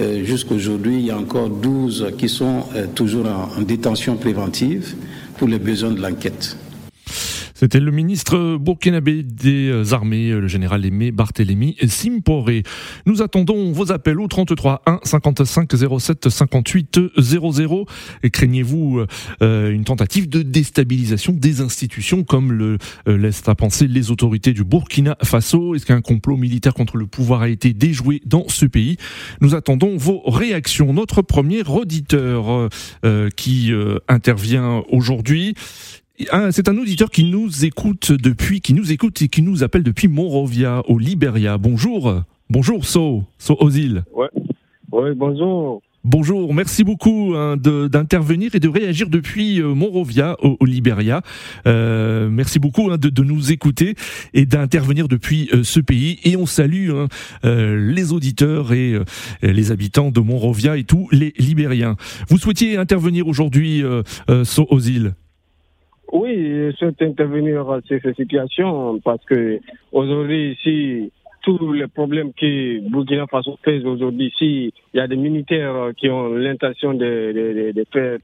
euh, 0.00 0.24
jusqu'à 0.24 0.54
aujourd'hui, 0.54 1.00
il 1.00 1.06
y 1.06 1.10
a 1.10 1.18
encore 1.18 1.50
12 1.50 2.12
qui 2.16 2.30
sont 2.30 2.64
toujours 2.94 3.26
en 3.26 3.60
détention 3.60 4.16
préventive 4.16 4.94
pour 5.36 5.48
les 5.48 5.58
besoins 5.58 5.90
de 5.90 6.00
l'enquête. 6.00 6.56
C'était 7.58 7.80
le 7.80 7.90
ministre 7.90 8.58
burkinabé 8.58 9.22
des 9.22 9.94
Armées, 9.94 10.28
le 10.28 10.46
général 10.46 10.84
Aimé 10.84 11.10
Barthélémy 11.10 11.74
Simporé. 11.88 12.64
Nous 13.06 13.22
attendons 13.22 13.72
vos 13.72 13.92
appels 13.92 14.20
au 14.20 14.28
33 14.28 14.82
1 14.84 15.00
55 15.02 15.72
07 15.98 16.28
58 16.28 17.00
00. 17.16 17.86
Craignez-vous 18.30 19.06
euh, 19.40 19.70
une 19.70 19.84
tentative 19.84 20.28
de 20.28 20.42
déstabilisation 20.42 21.32
des 21.32 21.62
institutions 21.62 22.24
comme 22.24 22.52
le 22.52 22.76
euh, 23.08 23.16
laissent 23.16 23.48
à 23.48 23.54
penser 23.54 23.88
les 23.88 24.10
autorités 24.10 24.52
du 24.52 24.62
Burkina 24.62 25.16
Faso? 25.22 25.74
Est-ce 25.74 25.86
qu'un 25.86 26.02
complot 26.02 26.36
militaire 26.36 26.74
contre 26.74 26.98
le 26.98 27.06
pouvoir 27.06 27.40
a 27.40 27.48
été 27.48 27.72
déjoué 27.72 28.20
dans 28.26 28.46
ce 28.48 28.66
pays? 28.66 28.98
Nous 29.40 29.54
attendons 29.54 29.96
vos 29.96 30.20
réactions. 30.26 30.92
Notre 30.92 31.22
premier 31.22 31.62
auditeur 31.66 32.68
euh, 33.06 33.30
qui 33.34 33.72
intervient 34.08 34.82
aujourd'hui 34.90 35.54
c'est 36.50 36.68
un 36.68 36.78
auditeur 36.78 37.10
qui 37.10 37.24
nous 37.24 37.64
écoute 37.64 38.12
depuis, 38.12 38.60
qui 38.60 38.74
nous 38.74 38.92
écoute 38.92 39.22
et 39.22 39.28
qui 39.28 39.42
nous 39.42 39.62
appelle 39.62 39.82
depuis 39.82 40.08
Monrovia, 40.08 40.82
au 40.88 40.98
Liberia. 40.98 41.58
Bonjour. 41.58 42.22
Bonjour, 42.48 42.84
So, 42.84 43.24
So 43.38 43.56
Ozil. 43.60 44.04
Ouais. 44.14 44.28
Ouais, 44.92 45.14
bonjour. 45.14 45.82
Bonjour, 46.08 46.54
merci 46.54 46.84
beaucoup 46.84 47.34
hein, 47.34 47.56
d'intervenir 47.56 48.54
et 48.54 48.60
de 48.60 48.68
réagir 48.68 49.10
depuis 49.10 49.60
euh, 49.60 49.74
Monrovia 49.74 50.36
au, 50.40 50.64
Libéria. 50.64 51.20
Euh, 51.66 52.28
merci 52.30 52.60
beaucoup 52.60 52.92
hein, 52.92 52.96
de, 52.96 53.08
de, 53.08 53.24
nous 53.24 53.50
écouter 53.50 53.96
et 54.32 54.46
d'intervenir 54.46 55.08
depuis 55.08 55.50
euh, 55.52 55.64
ce 55.64 55.80
pays. 55.80 56.20
Et 56.22 56.36
on 56.36 56.46
salue 56.46 56.90
hein, 56.90 57.08
les 57.42 58.12
auditeurs 58.12 58.72
et 58.72 58.94
les 59.42 59.72
habitants 59.72 60.12
de 60.12 60.20
Monrovia 60.20 60.76
et 60.76 60.84
tous 60.84 61.08
les 61.10 61.34
Libériens. 61.38 61.96
Vous 62.28 62.38
souhaitiez 62.38 62.76
intervenir 62.76 63.26
aujourd'hui 63.26 63.82
aux 64.28 64.80
îles 64.80 65.14
oui, 66.12 66.36
je 66.36 66.72
souhaite 66.76 67.02
intervenir 67.02 67.64
sur 67.86 68.00
cette 68.02 68.16
situation 68.16 68.98
parce 69.00 69.24
que 69.24 69.58
aujourd'hui, 69.92 70.52
ici, 70.52 71.10
tous 71.42 71.72
les 71.72 71.86
problèmes 71.86 72.32
que 72.32 72.80
Burkina 72.88 73.26
Faso 73.26 73.58
fait 73.64 73.84
aujourd'hui, 73.84 74.26
ici, 74.26 74.74
il 74.92 74.98
y 74.98 75.00
a 75.00 75.06
des 75.06 75.16
militaires 75.16 75.90
qui 75.96 76.08
ont 76.08 76.34
l'intention 76.34 76.94
de, 76.94 77.32
de, 77.32 77.72
de, 77.72 77.86
faire 77.92 78.18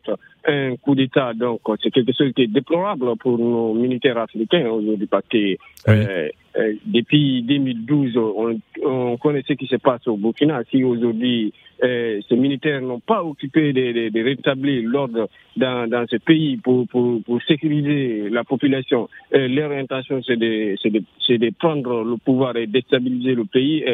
un 0.47 0.77
coup 0.77 0.95
d'État. 0.95 1.33
Donc, 1.35 1.61
c'est 1.83 1.91
quelque 1.91 2.13
chose 2.17 2.33
qui 2.35 2.43
est 2.43 2.47
déplorable 2.47 3.17
pour 3.17 3.39
nos 3.39 3.75
militaires 3.75 4.19
africains 4.19 4.69
aujourd'hui 4.69 5.07
parce 5.07 5.27
que 5.29 5.57
euh, 5.89 6.29
euh, 6.59 6.75
depuis 6.85 7.43
2012, 7.43 8.17
on, 8.17 8.61
on, 8.85 9.17
connaît 9.17 9.43
ce 9.47 9.55
qui 9.55 9.67
se 9.67 9.77
passe 9.77 10.07
au 10.07 10.17
Burkina. 10.17 10.63
Si 10.71 10.85
aujourd'hui, 10.85 11.53
euh, 11.83 12.21
ces 12.29 12.37
militaires 12.37 12.83
n'ont 12.83 13.01
pas 13.01 13.25
occupé 13.25 13.73
de, 13.73 14.11
de, 14.11 14.23
rétablir 14.23 14.89
l'ordre 14.89 15.29
dans, 15.57 15.89
dans, 15.89 16.07
ce 16.09 16.17
pays 16.17 16.59
pour, 16.59 16.87
pour, 16.89 17.23
pour 17.23 17.43
sécuriser 17.43 18.29
la 18.29 18.45
population, 18.45 19.09
euh, 19.35 19.49
leur 19.49 19.73
intention, 19.73 20.21
c'est 20.27 20.37
de, 20.37 20.77
de, 20.85 21.37
de, 21.37 21.51
prendre 21.59 22.05
le 22.05 22.17
pouvoir 22.19 22.57
et 22.57 22.67
déstabiliser 22.67 23.35
le 23.35 23.45
pays. 23.45 23.85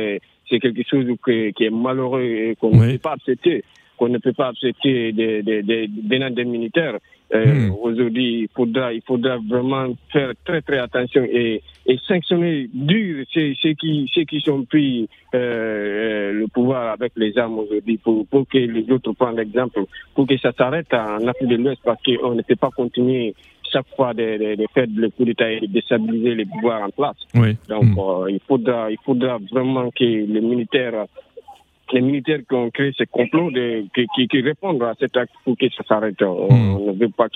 c'est 0.51 0.59
quelque 0.59 0.83
chose 0.89 1.07
qui 1.25 1.65
est 1.65 1.71
malheureux 1.71 2.23
et 2.23 2.57
qu'on 2.61 2.75
ne 2.75 2.93
peut 2.93 2.99
pas 2.99 3.13
accepter 3.13 3.63
qu'on 3.99 4.09
ne 4.09 4.19
peut 4.19 4.33
pas 4.33 4.49
accepter 4.49 5.13
des, 5.13 5.43
des, 5.43 5.63
des, 5.63 5.89
des 5.89 6.45
militaires. 6.45 6.99
Euh, 7.35 7.45
hmm. 7.45 7.75
Aujourd'hui, 7.83 8.43
il 8.43 8.49
faudra, 8.57 8.91
il 8.91 9.03
faudra 9.03 9.37
vraiment 9.37 9.95
faire 10.11 10.33
très 10.47 10.63
très 10.63 10.79
attention 10.79 11.23
et, 11.25 11.63
et 11.85 11.99
sanctionner 12.07 12.71
dur 12.73 13.27
ceux, 13.31 13.53
ceux, 13.61 13.75
qui, 13.75 14.11
ceux 14.15 14.25
qui 14.25 14.41
sont 14.41 14.65
pris 14.65 15.07
euh, 15.35 15.39
euh, 15.39 16.33
le 16.33 16.47
pouvoir 16.47 16.93
avec 16.93 17.13
les 17.17 17.37
armes 17.37 17.59
aujourd'hui 17.59 17.99
pour, 17.99 18.27
pour 18.29 18.49
que 18.49 18.57
les 18.57 18.91
autres 18.91 19.13
prennent 19.13 19.37
l'exemple, 19.37 19.85
pour 20.15 20.27
que 20.27 20.39
ça 20.39 20.53
s'arrête 20.53 20.93
en 20.95 21.27
Afrique 21.27 21.49
de 21.49 21.57
l'Ouest 21.57 21.83
parce 21.85 22.03
qu'on 22.03 22.35
ne 22.35 22.41
peut 22.41 22.57
pas 22.57 22.71
continuer 22.71 23.35
chaque 23.71 23.87
fois 23.95 24.15
de, 24.15 24.57
de, 24.57 24.65
faire 24.73 24.87
le 24.95 25.11
coup 25.11 25.27
d'État 25.27 25.51
et 25.51 25.61
de 25.61 25.67
déstabiliser 25.67 26.35
les 26.35 26.47
pouvoirs 26.47 26.83
en 26.83 26.91
place. 26.91 27.17
Oui. 27.35 27.57
Donc, 27.69 27.85
hmm. 27.85 27.99
euh, 27.99 28.31
il, 28.31 28.41
faudra, 28.49 28.91
il 28.91 28.99
faudra 29.05 29.39
vraiment 29.51 29.91
que 29.91 30.05
les 30.05 30.41
militaires 30.41 31.05
les 31.93 32.01
militaires 32.01 32.41
qui 32.49 32.55
ont 32.55 32.71
créé 32.71 32.93
ce 32.97 33.05
complot 33.05 33.51
de, 33.51 33.85
qui, 33.95 34.07
qui, 34.15 34.29
qui, 34.29 34.41
répondent 34.41 34.83
à 34.83 34.95
cet 34.99 35.17
acte 35.17 35.33
pour 35.45 35.57
que 35.57 35.67
ça 35.71 35.83
s'arrête. 35.89 36.21
On, 36.23 36.49
hmm. 36.53 36.87
ne 36.87 36.93
veut 36.93 37.09
pas 37.09 37.29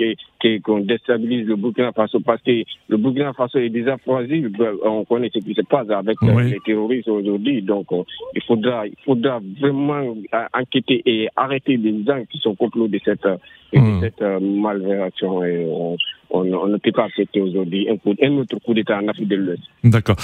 qu'on 0.64 0.80
déstabilise 0.80 1.46
le 1.46 1.56
Burkina 1.56 1.92
Faso 1.92 2.20
parce 2.20 2.42
que 2.42 2.62
le 2.88 2.96
Burkina 2.96 3.32
Faso 3.32 3.58
est 3.58 3.68
déjà 3.68 3.96
fragile. 3.98 4.50
On 4.84 5.04
connaît 5.04 5.30
ce 5.32 5.38
qui 5.38 5.54
se 5.54 5.62
passe 5.62 5.90
avec 5.90 6.16
les 6.22 6.58
terroristes 6.64 7.08
aujourd'hui. 7.08 7.62
Donc, 7.62 7.86
il 8.34 8.42
faudra, 8.42 8.86
il 8.86 8.96
faudra 9.04 9.40
vraiment 9.60 10.14
enquêter 10.54 11.02
et 11.06 11.28
arrêter 11.36 11.76
les 11.76 12.04
gens 12.04 12.22
qui 12.30 12.38
sont 12.38 12.54
complots 12.54 12.88
de 12.88 13.00
cette, 13.04 13.24
de 13.24 13.78
hmm. 13.78 14.00
cette 14.00 14.22
euh, 14.22 14.40
malversation. 14.40 15.44
Et 15.44 15.66
on, 15.68 15.96
on, 16.32 16.44
ne 16.44 16.78
peut 16.78 16.92
pas 16.92 17.04
accepter 17.04 17.40
aujourd'hui 17.40 17.88
un, 17.88 18.32
autre 18.32 18.58
coup 18.64 18.74
d'État 18.74 18.98
en 18.98 19.08
Afrique 19.08 19.28
de 19.28 19.36
l'Ouest. 19.36 19.62
D'accord. 19.84 20.16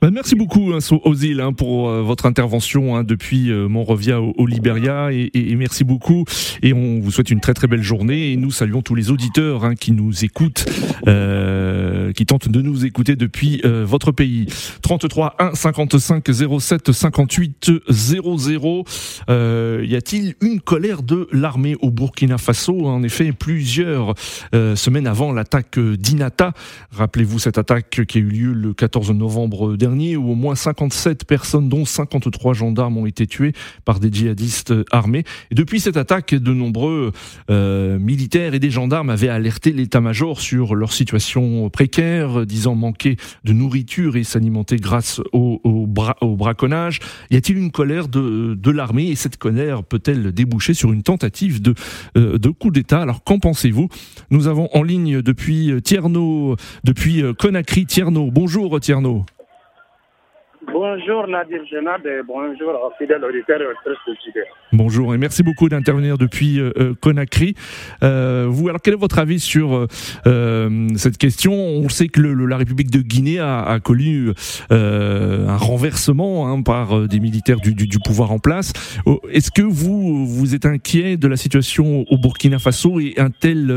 Ben, 0.00 0.10
merci 0.10 0.34
beaucoup, 0.34 0.72
hein, 0.72 0.78
Ozil, 1.04 1.40
hein, 1.40 1.52
pour 1.52 1.90
euh, 1.90 2.02
votre 2.02 2.26
intervention 2.26 2.96
hein, 2.96 3.04
depuis 3.04 3.50
euh, 3.50 3.68
Monrovia 3.68 4.20
au, 4.20 4.32
au 4.38 4.46
Libéria. 4.46 5.12
Et, 5.12 5.30
et, 5.34 5.56
merci 5.56 5.84
beaucoup. 5.84 6.24
Et 6.62 6.72
on 6.72 7.00
vous 7.00 7.10
souhaite 7.10 7.30
une 7.30 7.40
très 7.40 7.54
très 7.54 7.66
belle 7.66 7.82
journée. 7.82 8.32
Et 8.32 8.36
nous 8.36 8.50
saluons 8.50 8.80
tous 8.80 8.94
les 8.94 9.10
auditeurs 9.10 9.64
hein, 9.64 9.74
qui 9.74 9.92
nous 9.92 10.24
écoutent, 10.24 10.64
euh, 11.06 12.12
qui 12.12 12.24
tentent 12.24 12.48
de 12.48 12.62
nous 12.62 12.86
écouter 12.86 13.16
depuis 13.16 13.60
euh, 13.64 13.84
votre 13.84 14.12
pays. 14.12 14.46
33 14.82 15.36
1 15.38 15.54
55 15.54 16.24
07 16.60 16.92
58 16.92 17.70
00. 17.90 18.84
y 19.28 19.96
a-t-il 19.96 20.34
une 20.40 20.60
colère 20.60 21.02
de 21.02 21.28
l'armée 21.32 21.76
au 21.82 21.90
Burkina 21.90 22.38
Faso? 22.38 22.86
En 22.86 23.02
effet, 23.02 23.32
plusieurs 23.32 24.14
semaines 24.52 25.06
avant 25.06 25.32
la 25.32 25.44
d'Inata. 25.76 26.52
Rappelez-vous 26.92 27.38
cette 27.38 27.58
attaque 27.58 28.04
qui 28.06 28.18
a 28.18 28.20
eu 28.20 28.28
lieu 28.28 28.52
le 28.52 28.74
14 28.74 29.10
novembre 29.12 29.76
dernier 29.76 30.16
où 30.16 30.30
au 30.30 30.34
moins 30.34 30.54
57 30.54 31.24
personnes 31.24 31.68
dont 31.68 31.84
53 31.84 32.54
gendarmes 32.54 32.98
ont 32.98 33.06
été 33.06 33.26
tués 33.26 33.52
par 33.84 34.00
des 34.00 34.12
djihadistes 34.12 34.72
armés. 34.90 35.24
Depuis 35.50 35.80
cette 35.80 35.96
attaque, 35.96 36.34
de 36.34 36.52
nombreux 36.52 37.12
euh, 37.50 37.98
militaires 37.98 38.54
et 38.54 38.58
des 38.58 38.70
gendarmes 38.70 39.10
avaient 39.10 39.28
alerté 39.28 39.72
l'état-major 39.72 40.40
sur 40.40 40.74
leur 40.74 40.92
situation 40.92 41.68
précaire, 41.70 42.46
disant 42.46 42.74
manquer 42.74 43.16
de 43.44 43.52
nourriture 43.52 44.16
et 44.16 44.24
s'alimenter 44.24 44.76
grâce 44.76 45.20
au, 45.32 45.60
braconnage. 45.86 47.00
Y 47.30 47.36
a-t-il 47.36 47.58
une 47.58 47.70
colère 47.70 48.08
de, 48.08 48.54
de 48.54 48.70
l'armée? 48.70 49.08
Et 49.08 49.16
cette 49.16 49.36
colère 49.36 49.82
peut-elle 49.82 50.32
déboucher 50.32 50.74
sur 50.74 50.92
une 50.92 51.02
tentative 51.02 51.60
de, 51.60 51.74
euh, 52.16 52.38
de 52.38 52.48
coup 52.50 52.70
d'État? 52.70 53.00
Alors 53.00 53.24
qu'en 53.24 53.38
pensez-vous? 53.38 53.88
Nous 54.30 54.46
avons 54.46 54.68
en 54.72 54.82
ligne 54.82 55.22
depuis 55.22 55.39
depuis 55.40 55.70
euh, 55.70 55.80
euh, 57.22 57.32
Conakry. 57.32 57.86
Tierno, 57.86 58.30
bonjour 58.30 58.78
Tierno. 58.80 59.24
Bonjour 60.72 61.26
Nadir 61.26 61.60
Genad 61.70 62.04
et 62.06 62.22
bonjour 62.26 62.92
fidèles 62.98 63.24
auditeurs 63.24 63.60
et 63.60 63.90
Bonjour 64.72 65.14
et 65.14 65.18
merci 65.18 65.42
beaucoup 65.42 65.68
d'intervenir 65.68 66.16
depuis 66.16 66.60
euh, 66.60 66.94
Conakry. 67.00 67.54
vous, 68.00 68.68
alors 68.68 68.80
quel 68.82 68.94
est 68.94 68.96
votre 68.96 69.18
avis 69.18 69.40
sur 69.40 69.86
cette 70.96 71.18
question? 71.18 71.52
On 71.52 71.88
sait 71.88 72.08
que 72.08 72.20
le, 72.20 72.46
la 72.46 72.56
République 72.56 72.90
de 72.90 73.00
Guinée 73.00 73.38
a, 73.40 73.62
a 73.62 73.80
connu 73.80 74.30
un 74.70 75.56
renversement 75.56 76.48
hein, 76.48 76.62
par 76.62 77.08
des 77.08 77.20
militaires 77.20 77.60
du, 77.60 77.74
du, 77.74 77.86
du, 77.86 77.98
pouvoir 77.98 78.30
en 78.30 78.38
place. 78.38 78.72
Est-ce 79.30 79.50
que 79.50 79.62
vous, 79.62 80.26
vous 80.26 80.54
êtes 80.54 80.66
inquiet 80.66 81.16
de 81.16 81.28
la 81.28 81.36
situation 81.36 82.04
au 82.10 82.18
Burkina 82.18 82.58
Faso 82.58 83.00
et 83.00 83.14
un 83.18 83.30
tel 83.30 83.70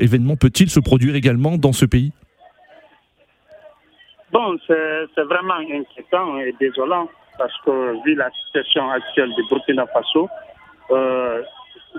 événement 0.00 0.36
peut-il 0.36 0.70
se 0.70 0.80
produire 0.80 1.16
également 1.16 1.58
dans 1.58 1.72
ce 1.72 1.84
pays? 1.84 2.12
Bon, 4.34 4.56
c'est 4.66 5.22
vraiment 5.22 5.54
inquiétant 5.54 6.38
et 6.38 6.52
désolant 6.58 7.06
parce 7.38 7.56
que 7.64 8.02
vu 8.04 8.16
la 8.16 8.28
situation 8.32 8.90
actuelle 8.90 9.32
du 9.32 9.42
Burkina 9.48 9.86
Faso, 9.86 10.28
euh, 10.90 11.40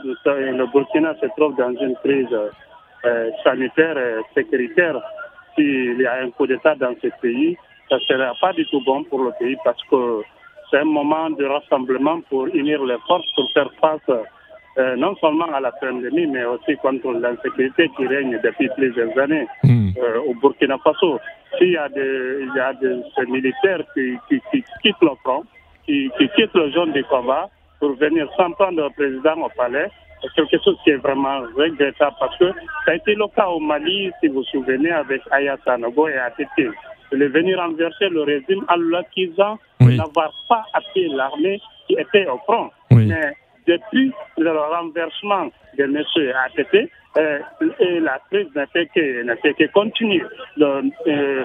le 0.04 0.66
Burkina 0.74 1.16
se 1.22 1.28
trouve 1.38 1.56
dans 1.56 1.72
une 1.72 1.96
crise 2.04 2.38
euh, 3.06 3.30
sanitaire 3.42 3.98
et 3.98 4.20
sécuritaire. 4.34 5.00
S'il 5.56 6.02
y 6.02 6.06
a 6.06 6.16
un 6.24 6.30
coup 6.32 6.46
d'État 6.46 6.76
dans 6.76 6.94
ce 7.02 7.08
pays, 7.22 7.58
ça 7.88 7.96
ne 7.96 8.02
sera 8.02 8.34
pas 8.42 8.52
du 8.52 8.66
tout 8.66 8.82
bon 8.86 9.06
pour 9.06 9.24
le 9.24 9.32
pays 9.40 9.56
parce 9.64 9.82
que 9.90 10.22
c'est 10.70 10.80
un 10.80 10.84
moment 10.84 11.30
de 11.30 11.46
rassemblement 11.46 12.20
pour 12.30 12.48
unir 12.48 12.84
les 12.84 12.98
forces 13.08 13.32
pour 13.34 13.50
faire 13.54 13.72
face 13.80 14.18
euh, 14.78 14.98
non 14.98 15.16
seulement 15.22 15.54
à 15.54 15.62
la 15.62 15.72
pandémie, 15.72 16.28
mais 16.28 16.44
aussi 16.44 16.76
contre 16.82 17.14
l'insécurité 17.14 17.90
qui 17.96 18.06
règne 18.06 18.38
depuis 18.44 18.68
plusieurs 18.76 19.18
années 19.18 19.48
hmm. 19.64 19.92
au 20.28 20.34
Burkina 20.42 20.78
Faso. 20.80 21.18
S'il 21.58 21.72
y 21.72 21.78
a 21.78 21.90
des, 21.90 22.40
il 22.42 22.52
y 22.56 22.60
a 22.60 22.74
des 22.74 23.32
militaires 23.32 23.82
qui, 23.94 24.18
qui, 24.30 24.42
qui, 24.52 24.64
quittent 24.82 25.02
le 25.02 25.16
front, 25.24 25.44
qui, 25.86 26.10
qui 26.18 26.30
quittent 26.30 26.54
le 26.54 26.72
zone 26.72 26.92
du 26.94 27.04
combat 27.06 27.50
pour 27.80 27.96
venir 27.96 28.28
s'en 28.38 28.52
prendre 28.52 28.84
au 28.86 28.90
président 28.90 29.42
au 29.42 29.50
palais, 29.50 29.90
c'est 30.22 30.32
quelque 30.34 30.64
chose 30.64 30.78
qui 30.84 30.92
est 30.92 30.98
vraiment 30.98 31.42
regrettable 31.56 32.16
parce 32.20 32.38
que 32.38 32.52
ça 32.86 32.92
a 32.92 32.96
été 32.96 33.16
le 33.16 33.28
cas 33.36 33.48
au 33.48 33.60
Mali, 33.60 34.12
si 34.20 34.28
vous 34.28 34.36
vous 34.36 34.44
souvenez, 34.46 34.92
avec 34.92 35.22
Aya 35.32 35.58
Sanogo 35.64 36.08
et 36.08 36.18
Atiti. 36.18 36.68
De 37.12 37.26
venir 37.26 37.60
renverser 37.60 38.10
le 38.10 38.24
régime 38.24 38.66
en 38.68 38.76
l'accusant 38.78 39.60
oui. 39.82 39.98
n'avoir 39.98 40.34
pas 40.50 40.66
appuyé 40.74 41.08
l'armée 41.10 41.62
qui 41.88 41.94
était 41.94 42.28
au 42.28 42.38
front. 42.40 42.72
Mais 42.92 43.34
depuis 43.68 44.12
le 44.38 44.52
renversement 44.52 45.50
de 45.78 45.84
M. 45.84 46.04
ATP, 46.46 46.90
euh, 47.18 47.40
et 47.80 48.00
la 48.00 48.20
crise 48.30 48.48
n'a 48.56 48.68
fait 48.68 48.88
que, 48.88 49.36
fait 49.42 49.54
que 49.54 49.72
continuer. 49.72 50.24
Le 50.58 50.84
euh, 51.08 51.44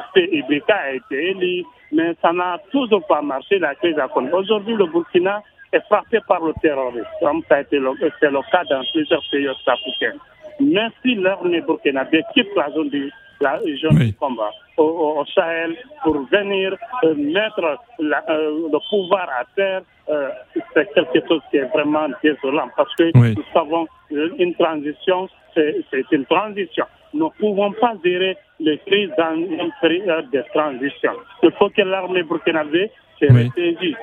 a 0.69 0.93
été 0.93 1.31
élu, 1.31 1.65
mais 1.93 2.15
ça 2.21 2.33
n'a 2.33 2.59
toujours 2.71 3.07
pas 3.07 3.23
marché, 3.23 3.59
la 3.59 3.75
crise 3.75 3.99
a 3.99 4.09
continué. 4.09 4.35
Aujourd'hui, 4.35 4.75
le 4.75 4.87
Burkina 4.87 5.43
est 5.73 5.85
frappé 5.87 6.19
par 6.27 6.45
le 6.45 6.53
terrorisme, 6.61 7.07
comme 7.21 7.43
ça 7.49 7.57
a 7.57 7.61
été 7.61 7.79
le, 7.79 7.91
c'est 8.19 8.31
le 8.31 8.41
cas 8.51 8.65
dans 8.69 8.83
plusieurs 8.93 9.23
pays 9.31 9.49
africains. 9.49 10.19
Merci 10.61 11.15
l'armée 11.15 11.61
burkinabé 11.61 12.23
quitte 12.35 12.55
la 12.57 12.71
zone 12.71 12.91
du 12.91 13.11
la 13.41 13.57
région 13.57 13.91
du 13.91 14.13
combat 14.15 14.51
au, 14.77 14.83
au, 15.19 15.25
Sahel 15.35 15.75
pour 16.05 16.27
venir 16.31 16.77
euh, 17.05 17.15
mettre 17.15 17.79
la, 17.99 18.23
euh, 18.29 18.69
le 18.71 18.79
pouvoir 18.91 19.29
à 19.31 19.45
terre, 19.57 19.83
euh, 20.11 20.29
c'est 20.75 20.93
quelque 20.93 21.27
chose 21.29 21.41
qui 21.51 21.59
est 21.59 21.69
vraiment 21.73 22.09
désolant 22.23 22.69
parce 22.77 22.95
que 22.97 23.11
oui. 23.15 23.35
nous 23.37 23.45
savons 23.53 23.87
une 24.11 24.55
transition, 24.55 25.29
c'est 25.55 25.85
une 26.11 26.27
transition. 26.27 26.85
Nous 27.15 27.27
ne 27.27 27.31
pouvons 27.39 27.73
pas 27.73 27.95
gérer 28.05 28.37
les 28.59 28.79
crises 28.79 29.11
dans 29.17 29.35
une 29.35 29.71
période 29.81 30.31
de 30.31 30.45
transition. 30.53 31.13
Il 31.43 31.53
faut 31.53 31.71
que 31.71 31.83
l'armée 31.83 32.23
burkinabé 32.23 32.91
se 33.21 33.27
oui. 33.33 33.49
ressaisit. 33.49 33.97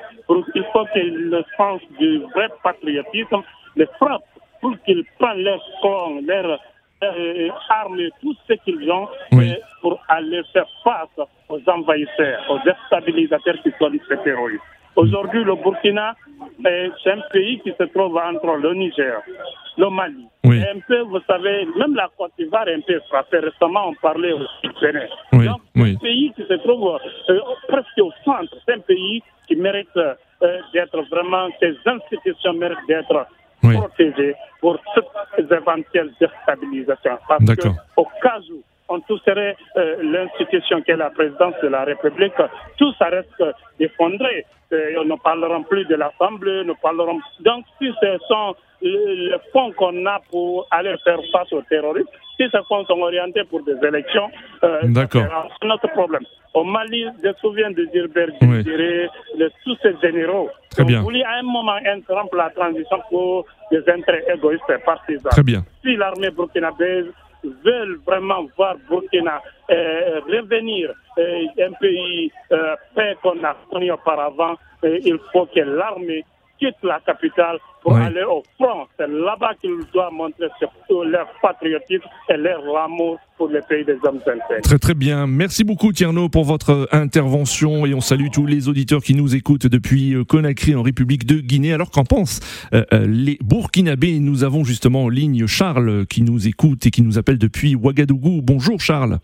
Il 0.54 0.64
faut 0.72 0.84
que 0.84 0.98
le 0.98 1.44
sens 1.56 1.80
du 1.98 2.18
vrai 2.34 2.48
patriotisme 2.62 3.42
les 3.76 3.86
frappe 3.98 4.22
pour 4.60 4.74
qu'ils 4.84 5.04
prennent 5.18 5.42
leurs 5.42 5.64
corps, 5.82 6.12
leurs 6.26 6.60
euh, 7.02 7.48
armes, 7.68 7.98
tout 8.20 8.34
ce 8.48 8.54
qu'ils 8.54 8.90
ont 8.90 9.08
pour 9.80 10.00
aller 10.08 10.42
faire 10.52 10.66
face 10.82 11.26
aux 11.48 11.60
envahisseurs, 11.68 12.40
aux 12.50 12.58
déstabilisateurs 12.64 13.62
qui 13.62 13.70
sont 13.78 13.92
ces 14.08 14.16
terroristes. 14.18 14.62
Aujourd'hui, 14.96 15.44
le 15.44 15.54
Burkina, 15.54 16.14
c'est 16.64 17.10
un 17.12 17.20
pays 17.32 17.60
qui 17.60 17.72
se 17.78 17.84
trouve 17.84 18.16
entre 18.16 18.56
le 18.56 18.74
Niger, 18.74 19.20
le 19.76 19.90
Mali. 19.90 20.26
Et 20.44 20.62
un 20.62 20.80
peu, 20.86 21.00
vous 21.02 21.20
savez, 21.26 21.66
même 21.76 21.94
la 21.94 22.08
Côte 22.16 22.32
d'Ivoire 22.38 22.66
est 22.68 22.74
un 22.74 22.80
peu 22.80 23.00
frappée. 23.08 23.38
Récemment, 23.38 23.88
on 23.88 23.94
parlait 23.94 24.32
au 24.32 24.38
Bénin. 24.80 25.06
Donc, 25.32 25.60
c'est 25.76 25.82
un 25.82 25.94
pays 25.96 26.32
qui 26.34 26.42
se 26.42 26.54
trouve 26.54 26.98
euh, 27.30 27.40
presque 27.68 27.98
au 28.00 28.10
centre. 28.24 28.54
C'est 28.66 28.74
un 28.74 28.80
pays 28.80 29.22
qui 29.46 29.56
mérite 29.56 29.88
euh, 29.96 30.14
d'être 30.72 31.00
vraiment, 31.10 31.48
ses 31.60 31.74
institutions 31.86 32.54
méritent 32.54 32.78
d'être 32.88 33.26
protégées 33.62 34.34
pour 34.60 34.78
toutes 34.94 35.04
les 35.36 35.44
éventuelles 35.56 36.12
déstabilisations. 36.20 37.18
Parce 37.28 37.56
qu'au 37.56 38.08
cas 38.22 38.38
où 38.50 38.62
on 38.88 39.00
toucherait 39.00 39.56
euh, 39.76 39.96
l'institution 40.02 40.82
qui 40.82 40.90
est 40.90 40.96
la 40.96 41.10
présidence 41.10 41.54
de 41.62 41.68
la 41.68 41.84
République, 41.84 42.34
tout 42.76 42.92
ça 42.98 43.06
reste 43.06 43.44
effondré. 43.78 44.46
Euh, 44.72 44.92
nous 44.96 45.14
ne 45.14 45.16
parlerons 45.16 45.62
plus 45.62 45.84
de 45.86 45.94
l'Assemblée, 45.94 46.62
nous 46.64 46.74
parlerons. 46.82 47.20
Donc, 47.40 47.64
si 47.78 47.90
ce 48.00 48.18
sont 48.28 48.54
les 48.82 49.34
fonds 49.52 49.72
qu'on 49.72 50.06
a 50.06 50.20
pour 50.30 50.66
aller 50.70 50.94
faire 51.04 51.18
face 51.32 51.52
aux 51.52 51.62
terroristes, 51.62 52.08
si 52.36 52.44
ces 52.50 52.58
fonds 52.68 52.84
sont 52.84 53.00
orientés 53.00 53.44
pour 53.44 53.62
des 53.64 53.76
élections, 53.86 54.30
euh, 54.62 54.80
c'est 54.82 55.66
notre 55.66 55.88
problème. 55.88 56.22
Au 56.54 56.64
Mali, 56.64 57.06
je 57.22 57.28
me 57.28 57.34
souviens 57.34 57.70
de 57.70 57.86
Gilbert 57.92 58.28
oui. 58.42 58.62
de 58.64 59.50
tous 59.64 59.76
ces 59.82 59.94
généraux. 60.02 60.48
Très 60.70 60.84
bien. 60.84 61.00
voulait 61.00 61.24
à 61.24 61.38
un 61.40 61.42
moment 61.42 61.78
interrompre 61.84 62.36
la 62.36 62.50
transition 62.50 62.98
pour 63.10 63.46
des 63.70 63.82
intérêts 63.90 64.24
égoïstes 64.34 64.84
partisans. 64.84 65.30
Très 65.30 65.42
bien. 65.42 65.64
Si 65.82 65.96
l'armée 65.96 66.30
burkinabèse 66.30 67.06
veulent 67.44 67.98
vraiment 68.06 68.46
voir 68.56 68.76
Burkina 68.88 69.40
euh, 69.70 70.20
revenir 70.20 70.92
euh, 71.18 71.46
un 71.58 71.72
pays 71.72 72.32
euh, 72.52 72.74
paix 72.94 73.16
qu'on 73.22 73.42
a 73.44 73.56
connu 73.70 73.90
auparavant, 73.92 74.56
il 74.82 75.18
faut 75.32 75.46
que 75.46 75.60
l'armée 75.60 76.24
quitte 76.58 76.76
la 76.82 77.00
capitale 77.04 77.58
pour 77.82 77.96
aller 77.96 78.22
au 78.22 78.42
front. 78.56 78.86
C'est 78.98 79.08
là-bas 79.08 79.52
qu'ils 79.60 79.78
doivent 79.92 80.12
montrer 80.12 80.48
surtout 80.58 81.02
leur 81.04 81.26
patriotisme 81.40 82.04
et 82.28 82.36
leur 82.36 82.60
amour 82.76 83.18
pour 83.36 83.48
le 83.48 83.60
pays 83.68 83.84
des 83.84 83.96
hommes 84.04 84.18
sincères. 84.18 84.62
Très 84.62 84.78
très 84.78 84.94
bien. 84.94 85.26
Merci 85.26 85.64
beaucoup 85.64 85.92
Tierno 85.92 86.28
pour 86.28 86.44
votre 86.44 86.88
intervention 86.92 87.86
et 87.86 87.94
on 87.94 88.00
salue 88.00 88.28
tous 88.32 88.46
les 88.46 88.68
auditeurs 88.68 89.02
qui 89.02 89.14
nous 89.14 89.34
écoutent 89.34 89.66
depuis 89.66 90.14
euh, 90.14 90.24
Conakry 90.24 90.74
en 90.74 90.82
République 90.82 91.26
de 91.26 91.36
Guinée. 91.36 91.72
Alors 91.72 91.90
qu'en 91.90 92.04
pensent 92.04 92.40
euh, 92.74 92.84
euh, 92.92 93.06
les 93.06 93.38
Burkinabés? 93.42 94.18
Nous 94.18 94.44
avons 94.44 94.64
justement 94.64 95.04
en 95.04 95.08
ligne 95.08 95.46
Charles 95.46 96.06
qui 96.06 96.22
nous 96.22 96.48
écoute 96.48 96.86
et 96.86 96.90
qui 96.90 97.02
nous 97.02 97.18
appelle 97.18 97.38
depuis 97.38 97.74
Ouagadougou. 97.76 98.40
Bonjour 98.42 98.80
Charles. 98.80 99.18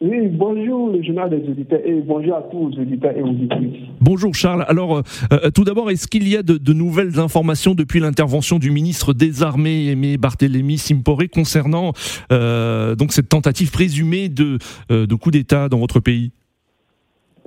Oui, 0.00 0.28
bonjour 0.28 0.90
le 0.90 1.02
journal 1.02 1.28
des 1.28 1.50
auditeurs 1.50 1.80
et 1.84 2.00
bonjour 2.02 2.36
à 2.36 2.42
tous 2.42 2.68
les 2.68 2.82
auditeurs 2.82 3.16
et 3.16 3.20
auditrices. 3.20 3.82
Bonjour 4.00 4.32
Charles. 4.32 4.64
Alors, 4.68 4.98
euh, 4.98 5.02
euh, 5.32 5.50
tout 5.52 5.64
d'abord, 5.64 5.90
est-ce 5.90 6.06
qu'il 6.06 6.28
y 6.28 6.36
a 6.36 6.44
de, 6.44 6.72
nouvelles 6.72 7.18
informations 7.18 7.74
depuis 7.74 7.98
l'intervention 7.98 8.60
du 8.60 8.70
ministre 8.70 9.12
des 9.12 9.42
Armées, 9.42 9.86
Aimé 9.86 10.16
Barthélémy 10.16 10.78
Simporé, 10.78 11.26
concernant 11.26 11.94
euh, 12.30 12.94
donc 12.94 13.10
cette 13.10 13.28
tentative 13.28 13.72
présumée 13.72 14.28
de, 14.28 14.58
de 14.88 15.14
coup 15.16 15.32
d'État 15.32 15.68
dans 15.68 15.78
votre 15.78 15.98
pays? 15.98 16.30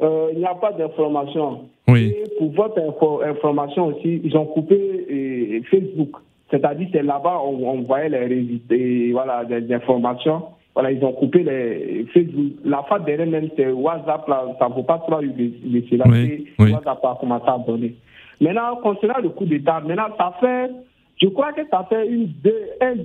Il 0.01 0.37
n'y 0.37 0.45
a 0.45 0.55
pas 0.55 0.73
d'information. 0.73 1.69
Oui. 1.87 2.13
pour 2.37 2.51
votre 2.51 2.81
information 3.25 3.87
aussi, 3.87 4.19
ils 4.25 4.35
ont 4.35 4.45
coupé 4.45 5.61
Facebook. 5.71 6.17
C'est-à-dire 6.49 6.89
c'est 6.91 7.03
là-bas 7.03 7.39
où 7.45 7.65
on 7.65 7.81
voyait 7.83 8.09
les, 8.09 9.11
voilà, 9.13 9.45
des 9.45 9.73
informations 9.73 10.43
voilà, 10.73 10.91
ils 10.91 11.03
ont 11.03 11.11
coupé 11.11 11.43
les 11.43 12.05
Facebook. 12.13 12.53
La 12.63 12.83
fois 12.83 12.99
derrière 12.99 13.27
même, 13.27 13.49
c'est 13.57 13.69
WhatsApp, 13.71 14.27
là, 14.27 14.45
ça 14.57 14.69
ne 14.69 14.73
vaut 14.73 14.83
pas 14.83 14.99
trop 14.99 15.19
les 15.19 15.27
oui, 15.29 16.45
oui. 16.59 16.71
WhatsApp 16.71 17.03
a 17.03 17.17
commencé 17.19 17.45
à 17.47 17.57
donner. 17.57 17.95
Maintenant, 18.39 18.77
concernant 18.81 19.19
le 19.21 19.29
coup 19.29 19.45
d'État, 19.45 19.81
maintenant, 19.81 20.07
ça 20.17 20.33
fait, 20.39 20.71
je 21.21 21.27
crois 21.27 21.51
que 21.53 21.61
ça 21.69 21.85
fait 21.89 22.07
une, 22.07 22.31
deux, 22.41 22.55
un, 22.81 22.95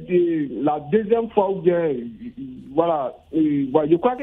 la 0.62 0.80
deuxième 0.92 1.28
fois 1.30 1.50
ou 1.50 1.56
bien, 1.56 1.90
voilà, 2.72 3.12
je 3.35 3.96
crois 3.96 4.16
que 4.16 4.22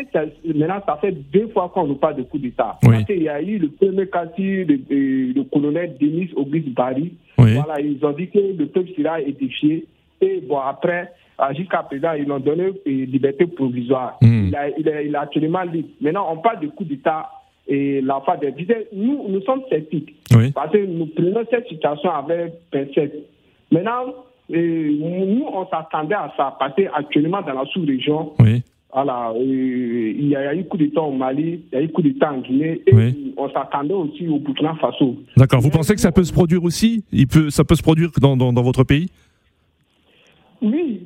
maintenant, 0.57 0.81
ça 0.85 0.97
fait 1.01 1.11
deux 1.11 1.49
fois 1.49 1.69
qu'on 1.73 1.87
nous 1.87 1.95
parle 1.95 2.15
de 2.15 2.23
coup 2.23 2.39
d'État. 2.39 2.77
Parce 2.81 3.03
qu'il 3.03 3.23
y 3.23 3.29
a 3.29 3.41
eu 3.41 3.57
le 3.57 3.69
premier 3.69 4.07
cas 4.07 4.25
le, 4.37 5.33
le 5.33 5.43
colonel 5.43 5.95
Denis 5.99 6.29
Auguste 6.35 6.69
Barry. 6.69 7.13
Voilà, 7.37 7.81
ils 7.81 8.03
ont 8.05 8.13
dit 8.13 8.29
que 8.29 8.39
le 8.39 8.67
peuple 8.67 8.91
sera 8.97 9.19
édifié. 9.19 9.85
Et 10.21 10.41
bon, 10.47 10.59
après, 10.59 11.11
jusqu'à 11.55 11.83
présent, 11.83 12.13
ils 12.13 12.31
ont 12.31 12.39
donné 12.39 12.71
une 12.85 13.05
liberté 13.05 13.45
provisoire. 13.47 14.17
Hmm. 14.21 14.47
Il, 14.47 14.55
a, 14.55 14.69
il, 14.69 14.87
est, 14.87 15.15
actuellement 15.15 15.63
libre. 15.63 15.89
Maintenant, 16.01 16.27
on 16.31 16.37
parle 16.37 16.59
de 16.59 16.67
coup 16.67 16.83
d'État 16.83 17.29
et 17.67 18.01
la 18.01 18.21
fin 18.21 18.37
des 18.37 18.53
Nous, 18.93 19.25
nous 19.29 19.41
sommes 19.41 19.61
sceptiques. 19.69 20.15
Parce 20.53 20.71
que 20.71 20.85
nous 20.85 21.07
prenons 21.07 21.43
cette 21.49 21.67
situation 21.67 22.11
avec 22.11 22.53
pincette. 22.71 23.15
Maintenant, 23.71 24.13
nous, 24.49 25.45
on 25.51 25.65
s'attendait 25.67 26.15
à 26.15 26.33
ça. 26.35 26.55
Parce 26.59 26.75
qu'actuellement, 26.75 27.41
dans 27.41 27.53
la 27.53 27.65
sous-région, 27.65 28.33
voilà, 28.93 29.33
il 29.39 30.27
y 30.27 30.35
a 30.35 30.53
eu 30.53 30.65
coup 30.65 30.77
d'État 30.77 31.01
au 31.01 31.11
Mali, 31.11 31.63
il 31.71 31.75
y 31.75 31.81
a 31.81 31.83
eu 31.83 31.89
coup 31.89 32.03
d'État 32.03 32.31
en 32.31 32.39
Guinée, 32.39 32.81
et 32.85 33.33
on 33.37 33.49
s'attendait 33.49 33.93
aussi 33.93 34.27
au 34.27 34.37
Burkina 34.37 34.75
Faso. 34.75 35.17
D'accord. 35.35 35.61
Vous 35.61 35.71
pensez 35.71 35.95
que 35.95 36.01
ça 36.01 36.11
peut 36.11 36.23
se 36.23 36.33
produire 36.33 36.63
aussi? 36.63 37.03
Il 37.11 37.27
peut, 37.27 37.49
Ça 37.49 37.63
peut 37.63 37.75
se 37.75 37.81
produire 37.81 38.11
dans, 38.21 38.37
dans, 38.37 38.53
dans 38.53 38.61
votre 38.61 38.83
pays? 38.83 39.09
Oui, 40.61 41.01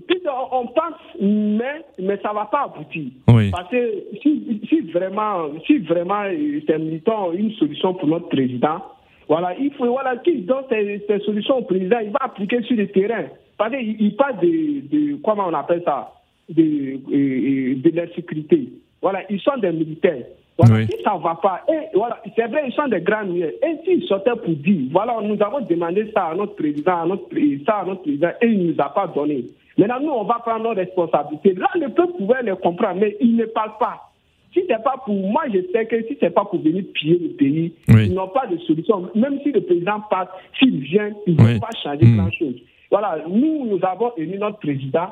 on 0.62 0.68
pense, 0.68 0.96
mais, 1.22 1.84
mais 2.00 2.18
ça 2.22 2.30
ne 2.30 2.36
va 2.36 2.46
pas 2.46 2.64
aboutir. 2.66 3.12
Parce 3.26 3.70
que 3.70 4.04
si, 4.22 4.62
si 4.68 4.82
vraiment, 4.92 5.50
si 5.66 5.80
vraiment 5.80 6.24
c'est 6.66 6.76
une 6.76 7.52
solution 7.54 7.94
pour 7.94 8.08
notre 8.08 8.30
président, 8.30 8.82
voilà, 9.28 9.56
il 9.60 9.72
faut 9.74 9.86
voilà, 9.86 10.18
qu'il 10.18 10.46
donne 10.46 10.64
ces, 10.70 11.20
solutions 11.26 11.58
au 11.58 11.64
président, 11.64 12.00
il 12.00 12.12
va 12.12 12.20
appliquer 12.22 12.62
sur 12.64 12.78
le 12.78 12.88
terrain. 12.88 13.26
Parce 13.58 13.76
qu'il 13.76 14.02
il 14.02 14.16
parle 14.16 14.40
de, 14.40 14.82
de, 14.88 15.16
comment 15.24 15.48
on 15.48 15.54
appelle 15.54 15.82
ça, 15.84 16.14
de, 16.50 16.64
de, 16.64 17.82
de 17.82 17.96
l'insécurité. 17.96 18.70
Voilà, 19.02 19.24
ils 19.30 19.40
sont 19.42 19.58
des 19.58 19.72
militaires. 19.72 20.24
Voilà, 20.58 20.88
si 20.88 20.96
ça 21.04 21.16
ne 21.16 21.22
va 21.22 21.36
pas, 21.36 21.62
et 21.70 21.96
voilà, 21.96 22.20
c'est 22.36 22.48
vrai, 22.48 22.64
ils 22.68 22.74
sont 22.74 22.88
des 22.88 23.02
grands 23.02 23.26
nuits. 23.26 23.44
Et 23.44 23.78
s'ils 23.86 24.04
sortaient 24.08 24.32
pour 24.32 24.56
dire, 24.56 24.90
voilà, 24.92 25.20
nous 25.22 25.38
avons 25.40 25.62
demandé 25.62 26.10
ça 26.16 26.28
à 26.28 26.36
notre 26.36 26.56
président, 26.56 27.02
à 27.04 27.06
notre, 27.06 27.28
ça 27.66 27.80
à 27.80 27.86
notre 27.86 28.02
président, 28.02 28.30
et 28.42 28.48
il 28.48 28.66
ne 28.66 28.72
nous 28.72 28.82
a 28.82 28.90
pas 28.90 29.06
donné. 29.08 29.46
Maintenant, 29.78 30.00
nous, 30.02 30.12
on 30.12 30.24
va 30.24 30.40
prendre 30.40 30.64
nos 30.64 30.74
responsabilités. 30.74 31.54
Là, 31.54 31.70
le 31.76 31.90
peuple 31.90 32.14
pouvait 32.18 32.44
les 32.44 32.56
comprendre, 32.56 33.00
mais 33.00 33.16
ils 33.22 33.36
ne 33.36 33.46
parlent 33.46 33.78
pas. 33.80 34.12
Si 34.54 34.62
c'est 34.68 34.84
pas 34.84 34.96
pour 35.06 35.16
moi, 35.16 35.44
je 35.54 35.60
sais 35.72 35.86
que 35.86 36.02
si 36.08 36.18
c'est 36.20 36.32
pas 36.34 36.46
pour 36.46 36.60
venir 36.62 36.84
piller 36.94 37.20
le 37.20 37.30
pays, 37.30 37.74
ils 37.88 38.14
n'ont 38.14 38.30
pas 38.30 38.48
de 38.48 38.58
solution. 38.60 39.10
Même 39.14 39.40
si 39.44 39.52
le 39.52 39.62
président 39.62 40.02
passe, 40.10 40.30
s'il 40.58 40.80
vient, 40.80 41.12
ils 41.28 41.36
ne 41.36 41.44
vont 41.44 41.60
pas 41.60 41.70
changer 41.84 42.06
mmh. 42.06 42.18
grand-chose. 42.18 42.56
Voilà, 42.90 43.24
nous, 43.30 43.68
nous 43.68 43.80
avons 43.84 44.12
élu 44.18 44.38
notre 44.40 44.58
président. 44.60 45.10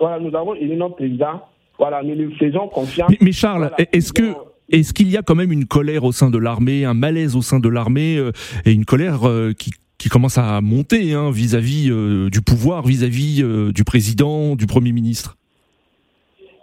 Voilà, 0.00 0.18
nous 0.18 0.34
avons 0.34 0.54
élu 0.54 0.74
notre 0.76 0.96
président. 0.96 1.42
Voilà, 1.78 2.02
nous 2.02 2.14
lui 2.14 2.34
faisons 2.36 2.66
confiance. 2.68 3.12
Mais, 3.20 3.32
Charles, 3.32 3.70
est-ce 3.92 4.12
que 4.12 4.34
est-ce 4.70 4.94
qu'il 4.94 5.10
y 5.10 5.18
a 5.18 5.22
quand 5.22 5.34
même 5.34 5.52
une 5.52 5.66
colère 5.66 6.02
au 6.04 6.12
sein 6.12 6.30
de 6.30 6.38
l'armée, 6.38 6.86
un 6.86 6.94
malaise 6.94 7.36
au 7.36 7.42
sein 7.42 7.60
de 7.60 7.68
l'armée 7.68 8.16
euh, 8.16 8.32
et 8.64 8.72
une 8.72 8.86
colère 8.86 9.28
euh, 9.28 9.52
qui, 9.52 9.70
qui 10.02 10.08
commence 10.08 10.36
à 10.36 10.60
monter 10.60 11.12
hein, 11.12 11.30
vis-à-vis 11.30 11.88
euh, 11.90 12.28
du 12.28 12.42
pouvoir, 12.42 12.84
vis-à-vis 12.84 13.44
du 13.72 13.84
président, 13.84 14.56
du 14.56 14.66
Premier 14.66 14.90
ministre 14.90 15.36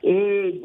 et, 0.04 0.62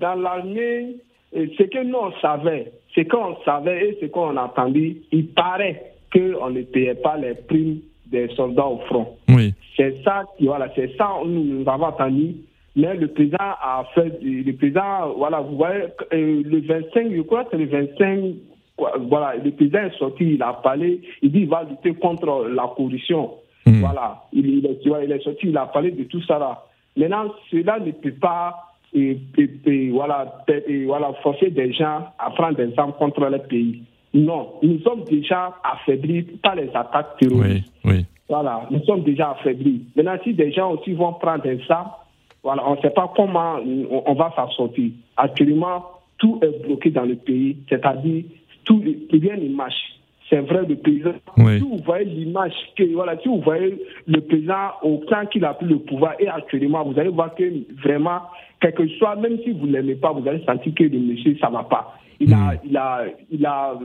Dans 0.00 0.14
l'armée, 0.14 0.96
ce 1.34 1.62
que 1.64 1.84
nous 1.84 1.98
on 1.98 2.12
savait, 2.20 2.72
ce 2.94 3.02
qu'on 3.02 3.36
savait 3.44 3.90
et 3.90 3.98
ce 4.00 4.06
qu'on 4.06 4.38
a 4.38 4.44
entendu, 4.44 5.02
il 5.12 5.26
paraît 5.28 5.92
qu'on 6.12 6.48
ne 6.50 6.62
payait 6.62 6.94
pas 6.94 7.18
les 7.18 7.34
primes 7.34 7.80
des 8.06 8.28
soldats 8.36 8.66
au 8.66 8.78
front. 8.86 9.16
Oui. 9.28 9.52
C'est 9.76 10.02
ça, 10.02 10.24
voilà, 10.40 10.68
c'est 10.74 10.96
ça 10.96 11.10
que 11.22 11.28
nous 11.28 11.68
avons 11.68 11.86
entendu. 11.86 12.36
Mais 12.74 12.94
le 12.94 13.08
président 13.08 13.36
a 13.40 13.84
fait, 13.94 14.18
le 14.22 14.50
président, 14.52 15.12
voilà, 15.16 15.40
vous 15.40 15.56
voyez, 15.56 15.84
euh, 16.14 16.42
le 16.42 16.60
25, 16.60 17.12
je 17.14 17.20
crois 17.20 17.44
que 17.44 17.50
c'est 17.52 17.58
le 17.58 17.66
25, 17.66 18.34
voilà, 18.78 19.34
le 19.36 19.50
président 19.52 19.80
est 19.80 19.98
sorti, 19.98 20.34
il 20.34 20.42
a 20.42 20.52
parlé, 20.54 21.00
il 21.22 21.30
dit 21.30 21.40
qu'il 21.40 21.48
va 21.48 21.64
lutter 21.64 21.94
contre 21.94 22.48
la 22.48 22.72
corruption. 22.74 23.30
Hmm. 23.66 23.80
Voilà, 23.80 24.24
il, 24.32 24.46
il, 24.46 24.66
est, 24.66 24.80
il, 24.84 25.12
est, 25.12 25.22
sorti, 25.22 25.48
il 25.48 25.56
a 25.56 25.66
parlé 25.66 25.92
de 25.92 26.04
tout 26.04 26.22
ça 26.22 26.38
là. 26.38 26.64
Maintenant, 26.96 27.32
cela 27.50 27.78
ne 27.78 27.92
peut 27.92 28.12
pas 28.12 28.72
et, 28.94 29.18
et, 29.38 29.90
voilà, 29.90 30.44
et, 30.68 30.84
voilà, 30.84 31.12
forcer 31.22 31.50
des 31.50 31.72
gens 31.72 32.08
à 32.18 32.30
prendre 32.30 32.56
des 32.56 32.72
armes 32.76 32.92
contre 32.98 33.24
le 33.24 33.38
pays. 33.38 33.82
Non, 34.14 34.54
nous 34.62 34.78
sommes 34.80 35.04
déjà 35.04 35.54
affaiblis 35.64 36.22
par 36.42 36.56
les 36.56 36.68
attaques 36.74 37.16
terroristes. 37.18 37.72
Oui, 37.84 37.92
oui. 37.92 38.06
Voilà, 38.28 38.66
nous 38.70 38.82
sommes 38.84 39.02
déjà 39.02 39.30
affaiblis. 39.30 39.82
Maintenant, 39.96 40.16
si 40.22 40.34
des 40.34 40.52
gens 40.52 40.72
aussi 40.72 40.92
vont 40.92 41.14
prendre 41.14 41.42
des 41.42 41.58
armes, 41.70 41.90
voilà, 42.42 42.68
on 42.68 42.76
ne 42.76 42.80
sait 42.80 42.90
pas 42.90 43.10
comment 43.16 43.56
on 44.06 44.14
va 44.14 44.32
s'en 44.36 44.50
sortir. 44.50 44.90
Actuellement, 45.16 45.84
tout 46.18 46.38
est 46.42 46.62
bloqué 46.66 46.90
dans 46.90 47.04
le 47.04 47.16
pays, 47.16 47.56
c'est-à-dire 47.68 48.24
tout 48.64 48.82
rien 49.10 49.36
ne 49.36 49.48
marche. 49.54 49.98
c'est 50.28 50.40
vrai, 50.40 50.62
le 50.68 50.76
président. 50.76 51.12
Si 51.36 51.58
vous 51.58 51.78
voyez 51.84 52.04
l'image, 52.06 52.52
que, 52.76 52.84
voilà, 52.94 53.18
si 53.18 53.28
vous 53.28 53.40
voyez 53.40 53.78
le 54.06 54.20
président 54.20 54.70
au 54.82 54.98
temps 55.08 55.26
qu'il 55.26 55.44
a 55.44 55.54
pris 55.54 55.66
le 55.66 55.78
pouvoir 55.78 56.14
et 56.18 56.28
actuellement, 56.28 56.84
vous 56.84 56.98
allez 56.98 57.10
voir 57.10 57.34
que 57.34 57.44
vraiment, 57.82 58.20
quel 58.60 58.72
que 58.72 58.86
soit, 58.98 59.16
même 59.16 59.38
si 59.44 59.52
vous 59.52 59.66
ne 59.66 59.72
l'aimez 59.72 59.96
pas, 59.96 60.12
vous 60.12 60.26
allez 60.26 60.44
sentir 60.44 60.72
que 60.74 60.84
le 60.84 60.98
monsieur, 60.98 61.36
ça 61.40 61.48
ne 61.48 61.54
va 61.54 61.64
pas. 61.64 61.98
Il, 62.20 62.32
a, 62.32 62.36
hmm. 62.36 62.58
il, 62.64 62.76
a, 62.76 63.04
il, 63.30 63.46
a, 63.46 63.78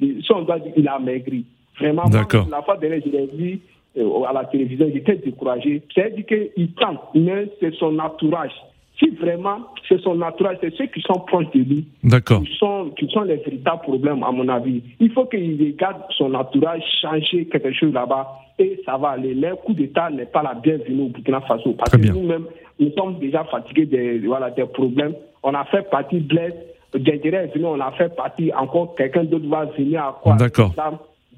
si 0.00 0.32
on 0.32 0.42
doit 0.42 0.58
dire, 0.58 0.72
il 0.76 0.86
a 0.88 0.98
maigri. 0.98 1.44
Vraiment, 1.80 2.04
la 2.50 2.62
fois 2.62 2.76
dernière, 2.76 3.00
je 3.04 3.10
l'ai 3.10 3.26
vu 3.26 3.60
euh, 3.96 4.22
à 4.24 4.32
la 4.32 4.44
télévision, 4.44 4.86
il 4.88 4.96
était 4.98 5.16
découragé. 5.16 5.82
C'est-à-dire 5.94 6.26
qu'il 6.26 6.72
tente, 6.74 7.00
mais 7.14 7.48
c'est 7.60 7.74
son 7.76 7.98
entourage 7.98 8.52
si 8.98 9.10
vraiment 9.10 9.58
c'est 9.88 10.00
son 10.00 10.20
entourage, 10.20 10.58
c'est 10.60 10.74
ceux 10.74 10.86
qui 10.86 11.00
sont 11.02 11.20
proches 11.20 11.50
de 11.54 11.60
lui, 11.60 11.86
qui 12.02 12.56
sont, 12.56 12.90
qui 12.98 13.08
sont 13.08 13.22
les 13.22 13.36
véritables 13.36 13.82
problèmes, 13.82 14.22
à 14.22 14.32
mon 14.32 14.48
avis. 14.48 14.82
Il 15.00 15.10
faut 15.12 15.26
qu'il 15.26 15.56
regarde 15.62 16.02
son 16.16 16.34
entourage 16.34 16.82
changer 17.00 17.46
quelque 17.46 17.72
chose 17.72 17.92
là-bas 17.92 18.28
et 18.58 18.80
ça 18.84 18.96
va 18.96 19.10
aller. 19.10 19.34
Le 19.34 19.54
coup 19.56 19.72
d'État 19.72 20.10
n'est 20.10 20.26
pas 20.26 20.42
la 20.42 20.54
bienvenue 20.54 21.02
au 21.02 21.08
Burkina 21.08 21.40
Faso 21.42 21.72
parce 21.74 21.92
que 21.92 21.96
nous-mêmes, 21.96 22.46
nous 22.80 22.90
sommes 22.96 23.18
déjà 23.18 23.44
fatigués 23.44 23.86
des, 23.86 24.18
voilà, 24.18 24.50
des 24.50 24.64
problèmes. 24.64 25.14
On 25.42 25.54
a 25.54 25.64
fait 25.66 25.88
partie 25.88 26.20
de 26.20 26.34
l'aide, 26.34 26.54
venu, 26.92 27.64
on 27.66 27.80
a 27.80 27.92
fait 27.92 28.14
partie, 28.14 28.52
encore 28.52 28.94
quelqu'un 28.96 29.24
d'autre 29.24 29.48
va 29.48 29.66
venir 29.66 30.02
à 30.02 30.18
quoi 30.20 30.34
D'accord. 30.34 30.74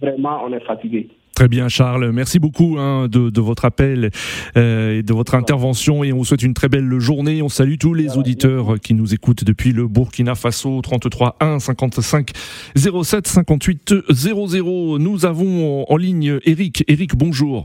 Vraiment, 0.00 0.40
on 0.44 0.52
est 0.52 0.64
fatigué. 0.64 1.08
Très 1.40 1.48
bien, 1.48 1.68
Charles. 1.68 2.12
Merci 2.12 2.38
beaucoup 2.38 2.76
hein, 2.78 3.08
de, 3.08 3.40
votre 3.40 3.64
appel 3.64 4.10
euh, 4.58 4.98
et 4.98 5.02
de 5.02 5.12
votre 5.14 5.34
intervention. 5.34 6.04
Et 6.04 6.12
on 6.12 6.18
vous 6.18 6.26
souhaite 6.26 6.42
une 6.42 6.52
très 6.52 6.68
belle 6.68 6.98
journée. 6.98 7.40
On 7.40 7.48
salue 7.48 7.76
tous 7.80 7.94
les 7.94 8.18
auditeurs 8.18 8.78
qui 8.78 8.92
nous 8.92 9.14
écoutent 9.14 9.42
depuis 9.42 9.72
le 9.72 9.88
Burkina 9.88 10.34
Faso 10.34 10.82
33 10.82 11.38
1 11.40 11.58
55 11.58 12.32
07 12.76 13.26
58 13.26 13.94
00. 14.10 14.98
Nous 14.98 15.24
avons 15.24 15.90
en, 15.90 15.96
ligne 15.96 16.38
Eric. 16.44 16.84
Eric, 16.88 17.16
bonjour. 17.16 17.64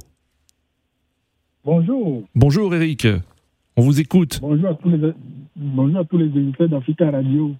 Bonjour. 1.65 2.23
Bonjour, 2.33 2.73
Eric. 2.73 3.09
On 3.75 3.81
vous 3.81 3.99
écoute. 3.99 4.39
Bonjour 4.41 4.69
à 4.69 4.75
tous 4.75 4.89
les, 4.89 5.11
bonjour 5.57 5.99
à 5.99 6.05
tous 6.05 6.17
les 6.17 6.27
auditeurs 6.27 6.69
d'Africa 6.69 7.11
Radio. 7.11 7.53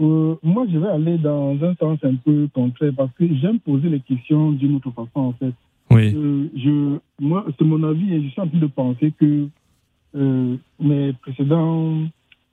Euh, 0.00 0.34
moi, 0.42 0.66
je 0.72 0.78
vais 0.78 0.88
aller 0.88 1.18
dans 1.18 1.56
un 1.62 1.74
sens 1.76 1.98
un 2.02 2.16
peu 2.16 2.48
contraire 2.52 2.92
parce 2.96 3.12
que 3.12 3.24
j'aime 3.36 3.60
poser 3.60 3.88
les 3.88 4.00
questions 4.00 4.52
d'une 4.52 4.76
autre 4.76 4.90
façon, 4.90 5.20
en 5.20 5.32
fait. 5.32 5.52
Oui. 5.90 6.12
Euh, 6.14 6.48
je, 6.56 6.98
moi, 7.20 7.44
c'est 7.58 7.64
mon 7.64 7.82
avis 7.84 8.14
et 8.14 8.22
je 8.22 8.28
suis 8.28 8.40
en 8.40 8.48
train 8.48 8.58
de 8.58 8.66
penser 8.66 9.12
que 9.18 9.48
euh, 10.14 10.56
mes 10.80 11.12
précédents 11.14 11.94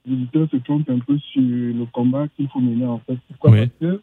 visiteurs 0.06 0.48
se 0.50 0.56
trompent 0.58 0.90
un 0.90 0.98
peu 0.98 1.18
sur 1.18 1.42
le 1.42 1.84
combat 1.92 2.28
qu'il 2.36 2.48
faut 2.48 2.60
mener, 2.60 2.86
en 2.86 2.98
fait. 2.98 3.18
Pourquoi? 3.28 3.52
Parce 3.52 3.70
que 3.80 4.00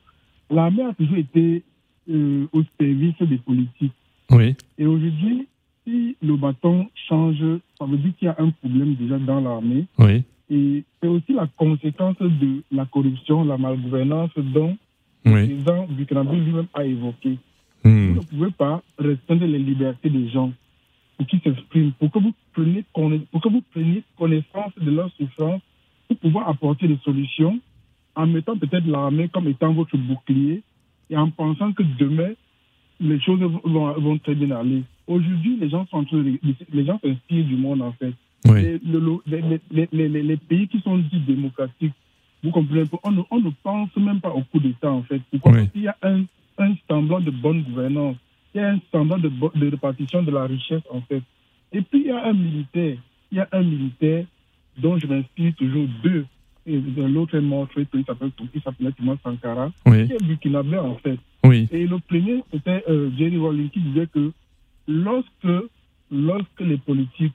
l'armée 0.49 0.83
a 0.83 0.93
toujours 0.93 1.17
été 1.17 1.63
au 2.09 2.63
service 2.79 3.15
des 3.19 3.37
politiques. 3.37 3.93
Oui. 4.31 4.55
Et 4.77 4.85
aujourd'hui, 4.85 5.47
si 5.85 6.15
le 6.21 6.35
bâton 6.35 6.87
change, 7.07 7.43
ça 7.77 7.85
veut 7.85 7.97
dire 7.97 8.11
qu'il 8.17 8.25
y 8.27 8.29
a 8.29 8.35
un 8.39 8.49
problème 8.49 8.95
déjà 8.95 9.17
dans 9.19 9.39
l'armée. 9.39 9.85
Oui. 9.99 10.23
Et 10.49 10.83
c'est 11.01 11.07
aussi 11.07 11.33
la 11.33 11.47
conséquence 11.57 12.17
de 12.19 12.63
la 12.71 12.85
corruption, 12.85 13.43
la 13.43 13.57
malgouvernance 13.57 14.31
dont 14.37 14.77
le 15.25 15.31
président 15.31 15.85
Burkinabé 15.89 16.37
lui-même 16.37 16.67
a 16.73 16.85
évoqué. 16.85 17.37
Hmm. 17.83 18.13
Vous 18.13 18.15
ne 18.15 18.25
pouvez 18.25 18.51
pas 18.51 18.81
restreindre 18.97 19.45
les 19.45 19.59
libertés 19.59 20.09
des 20.09 20.29
gens 20.29 20.51
pour 21.17 21.27
qu'ils 21.27 21.41
s'expriment, 21.41 21.91
pour 21.93 22.11
que 22.11 22.19
vous 22.19 22.33
preniez, 22.53 22.85
pour 22.93 23.41
que 23.41 23.49
vous 23.49 23.63
preniez 23.71 24.03
connaissance 24.17 24.71
de 24.79 24.91
leurs 24.91 25.11
souffrances, 25.13 25.61
pour 26.07 26.17
pouvoir 26.17 26.47
apporter 26.47 26.87
des 26.87 26.97
solutions, 27.03 27.59
en 28.15 28.27
mettant 28.27 28.57
peut-être 28.57 28.87
l'armée 28.87 29.27
comme 29.29 29.47
étant 29.47 29.73
votre 29.73 29.97
bouclier 29.97 30.63
et 31.09 31.17
en 31.17 31.29
pensant 31.29 31.73
que 31.73 31.83
demain, 31.99 32.31
les 32.99 33.19
choses 33.19 33.39
vont, 33.39 33.93
vont 33.93 34.17
très 34.17 34.35
bien 34.35 34.51
aller. 34.51 34.83
Aujourd'hui, 35.07 35.57
les 35.57 35.69
gens 35.69 35.85
sont 35.87 36.05
les 36.11 36.85
gens 36.85 36.99
s'inspirent 37.03 37.45
du 37.45 37.55
monde 37.55 37.81
en 37.81 37.91
fait. 37.93 38.13
Les, 38.57 40.23
les, 40.23 40.37
pays 40.37 40.67
qui 40.67 40.79
sont 40.81 40.97
dits 40.97 41.19
démocratiques, 41.19 41.93
vous 42.43 42.51
comprenez, 42.51 42.83
on 43.03 43.11
ne, 43.11 43.21
on 43.31 43.39
ne 43.39 43.49
pense 43.63 43.95
même 43.97 44.21
pas 44.21 44.29
au 44.29 44.41
coup 44.41 44.59
d'État, 44.59 44.91
en 44.91 45.03
fait. 45.03 45.21
Pourquoi? 45.31 45.53
Parce 45.53 45.69
qu'il 45.69 45.83
y 45.83 45.87
a 45.87 45.97
un, 46.03 46.23
un, 46.57 46.75
semblant 46.89 47.19
de 47.19 47.31
bonne 47.31 47.63
gouvernance, 47.63 48.17
il 48.53 48.61
y 48.61 48.63
a 48.63 48.69
un 48.69 48.79
semblant 48.91 49.17
de, 49.17 49.29
de, 49.29 49.69
répartition 49.69 50.23
de 50.23 50.31
la 50.31 50.45
richesse, 50.45 50.83
en 50.91 51.01
fait. 51.01 51.21
Et 51.71 51.81
puis, 51.81 52.01
il 52.01 52.07
y 52.07 52.11
a 52.11 52.25
un 52.25 52.33
militaire, 52.33 52.97
il 53.31 53.37
y 53.37 53.41
a 53.41 53.47
un 53.51 53.63
militaire 53.63 54.25
dont 54.77 54.97
je 54.97 55.07
m'inspire 55.07 55.53
toujours 55.55 55.87
deux. 56.03 56.25
L'autre 56.65 57.35
est 57.35 57.41
mort, 57.41 57.67
il 57.77 57.85
s'appelle 58.05 58.31
il 58.53 58.61
s'appelait 58.61 58.91
Thomas 58.91 59.15
Sankara, 59.23 59.71
oui. 59.85 60.07
qui 60.07 60.13
est 60.13 60.23
burkinabé, 60.23 60.77
en 60.77 60.95
fait. 60.95 61.17
Oui. 61.43 61.67
Et 61.71 61.87
le 61.87 61.97
premier, 61.99 62.43
c'était 62.51 62.83
euh, 62.89 63.09
Jerry 63.17 63.37
Rawlings 63.37 63.69
qui 63.69 63.79
disait 63.79 64.07
que 64.07 64.31
lorsque, 64.87 65.69
lorsque 66.11 66.59
les 66.59 66.77
politiques 66.77 67.33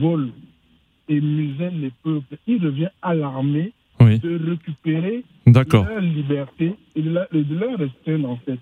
volent 0.00 0.30
et 1.08 1.20
musellent 1.20 1.80
les 1.80 1.92
peuples, 2.02 2.36
il 2.46 2.64
revient 2.64 2.90
à 3.02 3.14
l'armée 3.14 3.72
de 4.00 4.50
récupérer 4.50 5.24
leur 5.46 6.00
liberté 6.00 6.74
et 6.94 7.02
de, 7.02 7.10
leur 7.10 7.78
restreindre 7.78 8.30
en 8.30 8.36
fait. 8.36 8.58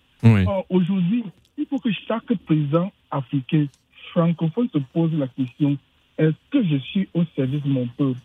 Aujourd'hui, 0.71 1.25
il 1.59 1.67
faut 1.67 1.79
que 1.79 1.91
chaque 2.07 2.33
président 2.47 2.93
africain 3.11 3.67
francophone 4.13 4.69
se 4.73 4.79
pose 4.93 5.13
la 5.15 5.29
question 5.29 5.77
est-ce 6.19 6.35
que 6.51 6.65
je 6.65 6.77
suis 6.77 7.09
au 7.15 7.25
service 7.35 7.63
de 7.63 7.69
mon 7.69 7.87
peuple? 7.89 8.19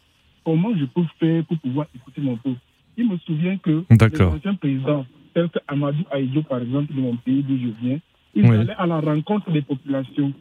Comment 0.45 0.75
je 0.75 0.85
peux 0.85 1.03
faire 1.19 1.43
pour 1.45 1.57
pouvoir 1.57 1.87
écouter 1.93 2.21
mon 2.21 2.37
peuple? 2.37 2.59
Il 2.97 3.09
me 3.09 3.17
souvient 3.17 3.57
que 3.57 3.83
les 3.89 4.21
anciens 4.21 4.55
présidents, 4.55 5.05
tels 5.33 5.49
que 5.49 5.59
Amadou 5.67 6.03
Aïdjo, 6.11 6.41
par 6.43 6.61
exemple, 6.61 6.93
de 6.93 6.99
mon 6.99 7.15
pays 7.17 7.43
d'où 7.43 7.57
je 7.57 7.85
viens, 7.85 7.99
ils 8.33 8.45
allaient 8.45 8.75
à 8.77 8.85
la 8.85 8.99
rencontre 9.01 9.51
des 9.51 9.61
populations. 9.61 10.31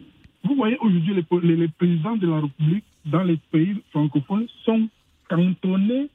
Vous 0.44 0.54
voyez 0.54 0.76
aujourd'hui 0.80 1.14
les, 1.14 1.56
les, 1.56 1.68
présidents 1.68 2.16
de 2.16 2.26
la 2.26 2.40
République 2.40 2.84
dans 3.06 3.22
les 3.22 3.38
pays 3.50 3.76
francophones 3.90 4.46
sont 4.64 4.88
cantonnés 5.28 6.08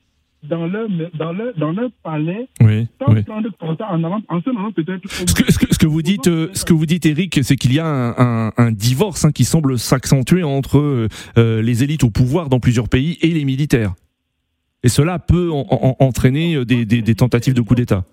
dans 0.44 0.68
leur, 0.68 0.88
dans 1.14 1.32
leur, 1.32 1.54
dans 1.56 1.72
leur 1.72 1.90
palais 2.04 2.48
oui, 2.62 2.88
sans 3.00 3.24
prendre 3.24 3.50
contact 3.58 3.90
en 3.92 4.04
allant, 4.04 4.22
en 4.28 4.40
allant 4.40 4.72
peut-être. 4.72 5.10
Ce 5.10 5.34
que, 5.34 5.52
ce, 5.52 5.78
que, 5.78 5.88
vous 5.88 6.02
dites, 6.02 6.28
euh, 6.28 6.50
ce 6.54 6.66
que 6.66 6.74
vous 6.74 6.86
dites, 6.86 7.06
Eric, 7.06 7.40
c'est 7.44 7.56
qu'il 7.56 7.74
y 7.74 7.80
a 7.80 7.86
un, 7.88 8.52
un, 8.56 8.72
divorce 8.72 9.26
hein, 9.26 9.32
qui 9.32 9.44
semble 9.44 9.80
s'accentuer 9.80 10.44
entre 10.44 10.78
euh, 10.78 11.08
euh, 11.38 11.62
les 11.62 11.84
élites 11.84 12.04
au 12.04 12.10
pouvoir 12.10 12.50
dans 12.50 12.60
plusieurs 12.60 12.90
pays 12.90 13.18
et 13.22 13.30
les 13.30 13.46
militaires. 13.46 13.94
Et 14.84 14.90
cela 14.90 15.18
peut 15.18 15.50
entraîner 15.52 16.64
des, 16.64 16.86
des, 16.86 17.02
des, 17.02 17.16
tentatives 17.16 17.56
de 17.56 17.62
coup 17.62 17.74
d'État. 17.74 18.04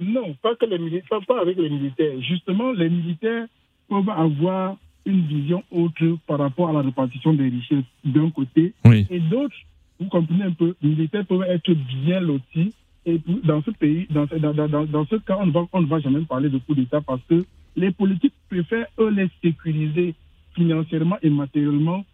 Non, 0.00 0.34
pas 0.42 0.54
que 0.56 0.64
les 0.64 0.78
militaires, 0.78 1.20
pas 1.28 1.42
avec 1.42 1.58
les 1.58 1.68
militaires. 1.68 2.18
Justement, 2.22 2.72
les 2.72 2.88
militaires 2.88 3.46
peuvent 3.90 4.08
avoir 4.08 4.78
une 5.06 5.20
vision 5.22 5.62
autre 5.70 6.18
par 6.26 6.38
rapport 6.38 6.70
à 6.70 6.72
la 6.72 6.82
répartition 6.82 7.34
des 7.34 7.48
richesses 7.48 7.84
d'un 8.04 8.30
côté. 8.30 8.72
Et 9.10 9.20
d'autres, 9.20 9.56
vous 10.00 10.08
comprenez 10.08 10.44
un 10.44 10.52
peu, 10.52 10.74
les 10.82 10.90
militaires 10.90 11.26
peuvent 11.26 11.42
être 11.42 11.72
bien 12.04 12.20
lotis. 12.20 12.74
Et 13.06 13.20
dans 13.44 13.62
ce 13.62 13.70
pays, 13.70 14.06
dans, 14.10 14.24
dans, 14.24 14.86
dans, 14.86 15.06
ce 15.06 15.16
cas, 15.16 15.36
on 15.38 15.46
ne, 15.46 15.52
va, 15.52 15.66
on 15.72 15.82
ne 15.82 15.86
va 15.86 16.00
jamais 16.00 16.22
parler 16.22 16.48
de 16.48 16.56
coup 16.58 16.74
d'État 16.74 17.02
parce 17.02 17.20
que 17.28 17.44
les 17.76 17.90
politiques 17.90 18.32
préfèrent, 18.48 18.86
eux, 18.98 19.10
les 19.10 19.28
sécuriser 19.42 20.14
financièrement 20.54 21.16
et 21.22 21.28
matériellement 21.28 22.04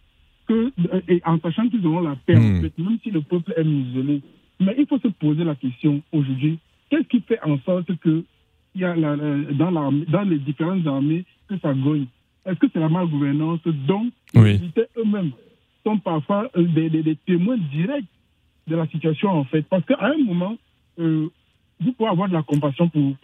que, 0.48 0.72
et 1.08 1.22
en 1.24 1.38
sachant 1.38 1.68
qu'ils 1.68 1.86
auront 1.86 2.00
la 2.00 2.16
paix, 2.16 2.34
hmm. 2.34 2.70
même 2.78 2.98
si 3.04 3.10
le 3.10 3.20
peuple 3.20 3.54
est 3.56 3.62
muselé. 3.62 4.20
Mais 4.58 4.74
il 4.78 4.86
faut 4.86 4.98
se 4.98 5.08
poser 5.08 5.44
la 5.44 5.54
question 5.54 6.02
aujourd'hui, 6.12 6.58
qu'est-ce 6.90 7.06
qui 7.06 7.20
fait 7.20 7.40
en 7.44 7.58
sorte 7.60 7.94
que 7.98 8.24
il 8.74 8.80
y 8.80 8.84
a 8.84 8.94
la, 8.94 9.16
dans, 9.16 9.92
dans 9.92 10.22
les 10.22 10.38
différentes 10.38 10.86
armées 10.86 11.24
que 11.48 11.56
ça 11.58 11.72
gagne? 11.72 12.06
Est-ce 12.50 12.58
que 12.58 12.66
c'est 12.72 12.80
la 12.80 12.88
malgouvernance 12.88 13.60
dont 13.64 14.10
les 14.34 14.58
militaires 14.58 14.86
eux-mêmes? 14.96 15.32
Sont 15.84 15.98
parfois 15.98 16.50
euh, 16.56 16.62
des, 16.64 17.16
témoins 17.26 17.56
directs 17.72 18.04
de 18.66 18.76
la 18.76 18.86
situation, 18.86 19.30
en 19.30 19.44
fait. 19.44 19.62
Parce 19.62 19.84
qu'à 19.86 19.98
un 20.00 20.18
moment, 20.18 20.56
euh, 20.98 21.28
vous 21.80 21.92
pouvez 21.92 22.10
avoir 22.10 22.28
de 22.28 22.34
la 22.34 22.42
compassion 22.42 22.88
pour, 22.88 23.14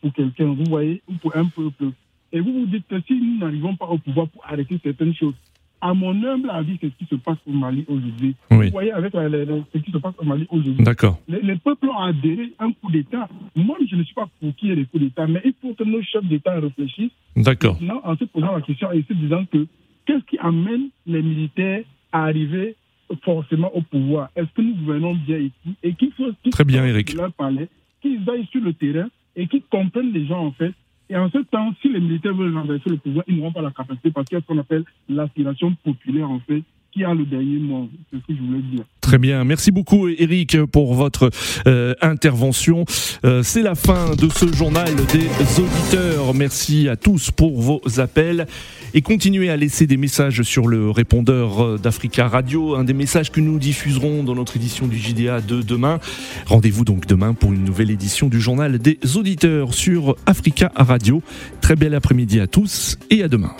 pour, 0.00 0.12
quelqu'un, 0.14 0.46
vous 0.46 0.64
voyez, 0.64 1.02
ou 1.08 1.14
pour 1.14 1.36
un 1.36 1.44
peuple. 1.46 1.90
Et 2.32 2.40
vous 2.40 2.52
vous 2.52 2.66
dites 2.66 2.86
que 2.88 3.00
si 3.02 3.14
nous 3.20 3.38
n'arrivons 3.38 3.76
pas 3.76 3.86
au 3.86 3.98
pouvoir 3.98 4.28
pour 4.28 4.44
arrêter 4.46 4.78
certaines 4.82 5.14
choses, 5.14 5.34
à 5.80 5.94
mon 5.94 6.10
humble 6.24 6.50
avis, 6.50 6.78
c'est 6.80 6.88
ce 6.88 6.94
qui 6.98 7.06
se 7.06 7.16
passe 7.16 7.36
au 7.46 7.52
Mali 7.52 7.84
aujourd'hui. 7.88 8.34
Vous 8.50 8.62
voyez 8.70 8.92
avec 8.92 9.12
ce 9.12 9.78
qui 9.78 9.90
se 9.90 9.98
passe 9.98 10.14
au 10.18 10.24
Mali 10.24 10.46
aujourd'hui. 10.50 10.84
D'accord. 10.84 11.18
Les, 11.28 11.56
peuples 11.56 11.88
ont 11.88 11.98
adhéré 11.98 12.52
à 12.58 12.64
un 12.64 12.72
coup 12.72 12.90
d'État. 12.90 13.28
Moi, 13.54 13.76
je 13.88 13.96
ne 13.96 14.02
suis 14.02 14.14
pas 14.14 14.28
pour 14.40 14.54
qu'il 14.56 14.68
y 14.68 14.72
ait 14.72 14.76
des 14.76 14.84
coups 14.86 15.04
d'État, 15.04 15.26
mais 15.26 15.42
il 15.44 15.54
faut 15.60 15.74
que 15.74 15.84
nos 15.84 16.02
chefs 16.02 16.24
d'État 16.24 16.58
réfléchissent. 16.58 17.12
D'accord. 17.36 17.78
En 18.04 18.16
se 18.16 18.24
posant 18.24 18.52
la 18.52 18.62
question 18.62 18.90
et 18.92 19.04
se 19.06 19.12
disant 19.12 19.44
que 19.52 19.66
qu'est-ce 20.06 20.24
qui 20.24 20.38
amène 20.38 20.88
les 21.06 21.22
militaires 21.22 21.82
à 22.12 22.24
arriver 22.24 22.76
forcément 23.22 23.74
au 23.76 23.82
pouvoir? 23.82 24.30
Est-ce 24.36 24.48
que 24.54 24.62
nous 24.62 24.74
gouvernons 24.74 25.14
bien 25.14 25.38
ici 25.38 25.76
Et 25.82 25.94
qu'il 25.94 26.12
faut 26.12 26.30
Très 26.50 26.64
bien, 26.64 26.84
Eric. 26.86 27.14
leur 27.14 27.32
parler, 27.32 27.68
qu'ils 28.00 28.28
aillent 28.30 28.48
sur 28.50 28.62
le 28.62 28.72
terrain 28.72 29.08
et 29.36 29.46
qu'ils 29.46 29.62
comprennent 29.70 30.12
les 30.12 30.26
gens 30.26 30.46
en 30.46 30.52
fait 30.52 30.72
et 31.08 31.16
en 31.16 31.30
ce 31.30 31.38
temps, 31.38 31.72
si 31.80 31.88
les 31.88 32.00
militaires 32.00 32.34
veulent 32.34 32.56
renverser 32.56 32.90
le 32.90 32.96
pouvoir, 32.96 33.24
ils 33.28 33.36
n'auront 33.36 33.52
pas 33.52 33.62
la 33.62 33.70
capacité 33.70 34.10
parce 34.10 34.26
qu'il 34.26 34.36
y 34.36 34.38
a 34.38 34.42
ce 34.42 34.46
qu'on 34.46 34.58
appelle 34.58 34.84
l'aspiration 35.08 35.74
populaire, 35.84 36.30
en 36.30 36.40
fait, 36.40 36.62
le 36.96 37.24
dernier 37.24 37.58
mot. 37.58 37.88
C'est 38.10 38.18
ce 38.18 38.22
que 38.26 38.34
je 38.34 38.42
voulais 38.42 38.62
dire. 38.72 38.84
Très 39.00 39.18
bien. 39.18 39.44
Merci 39.44 39.70
beaucoup, 39.70 40.08
Eric, 40.08 40.64
pour 40.64 40.94
votre 40.94 41.30
euh, 41.66 41.94
intervention. 42.02 42.84
Euh, 43.24 43.42
c'est 43.42 43.62
la 43.62 43.74
fin 43.74 44.14
de 44.16 44.28
ce 44.28 44.52
journal 44.52 44.88
des 45.12 45.60
auditeurs. 45.60 46.34
Merci 46.34 46.88
à 46.88 46.96
tous 46.96 47.30
pour 47.30 47.60
vos 47.60 47.80
appels. 47.98 48.46
Et 48.94 49.02
continuez 49.02 49.50
à 49.50 49.56
laisser 49.56 49.86
des 49.86 49.96
messages 49.96 50.42
sur 50.42 50.66
le 50.66 50.90
répondeur 50.90 51.62
euh, 51.62 51.78
d'Africa 51.78 52.26
Radio, 52.26 52.74
un 52.74 52.84
des 52.84 52.94
messages 52.94 53.30
que 53.30 53.40
nous 53.40 53.58
diffuserons 53.58 54.24
dans 54.24 54.34
notre 54.34 54.56
édition 54.56 54.86
du 54.86 54.98
JDA 54.98 55.40
de 55.40 55.62
demain. 55.62 56.00
Rendez-vous 56.46 56.84
donc 56.84 57.06
demain 57.06 57.34
pour 57.34 57.52
une 57.52 57.64
nouvelle 57.64 57.90
édition 57.90 58.28
du 58.28 58.40
journal 58.40 58.78
des 58.78 58.98
auditeurs 59.16 59.74
sur 59.74 60.16
Africa 60.26 60.72
Radio. 60.74 61.22
Très 61.60 61.76
bel 61.76 61.94
après-midi 61.94 62.40
à 62.40 62.46
tous 62.46 62.98
et 63.10 63.22
à 63.22 63.28
demain. 63.28 63.54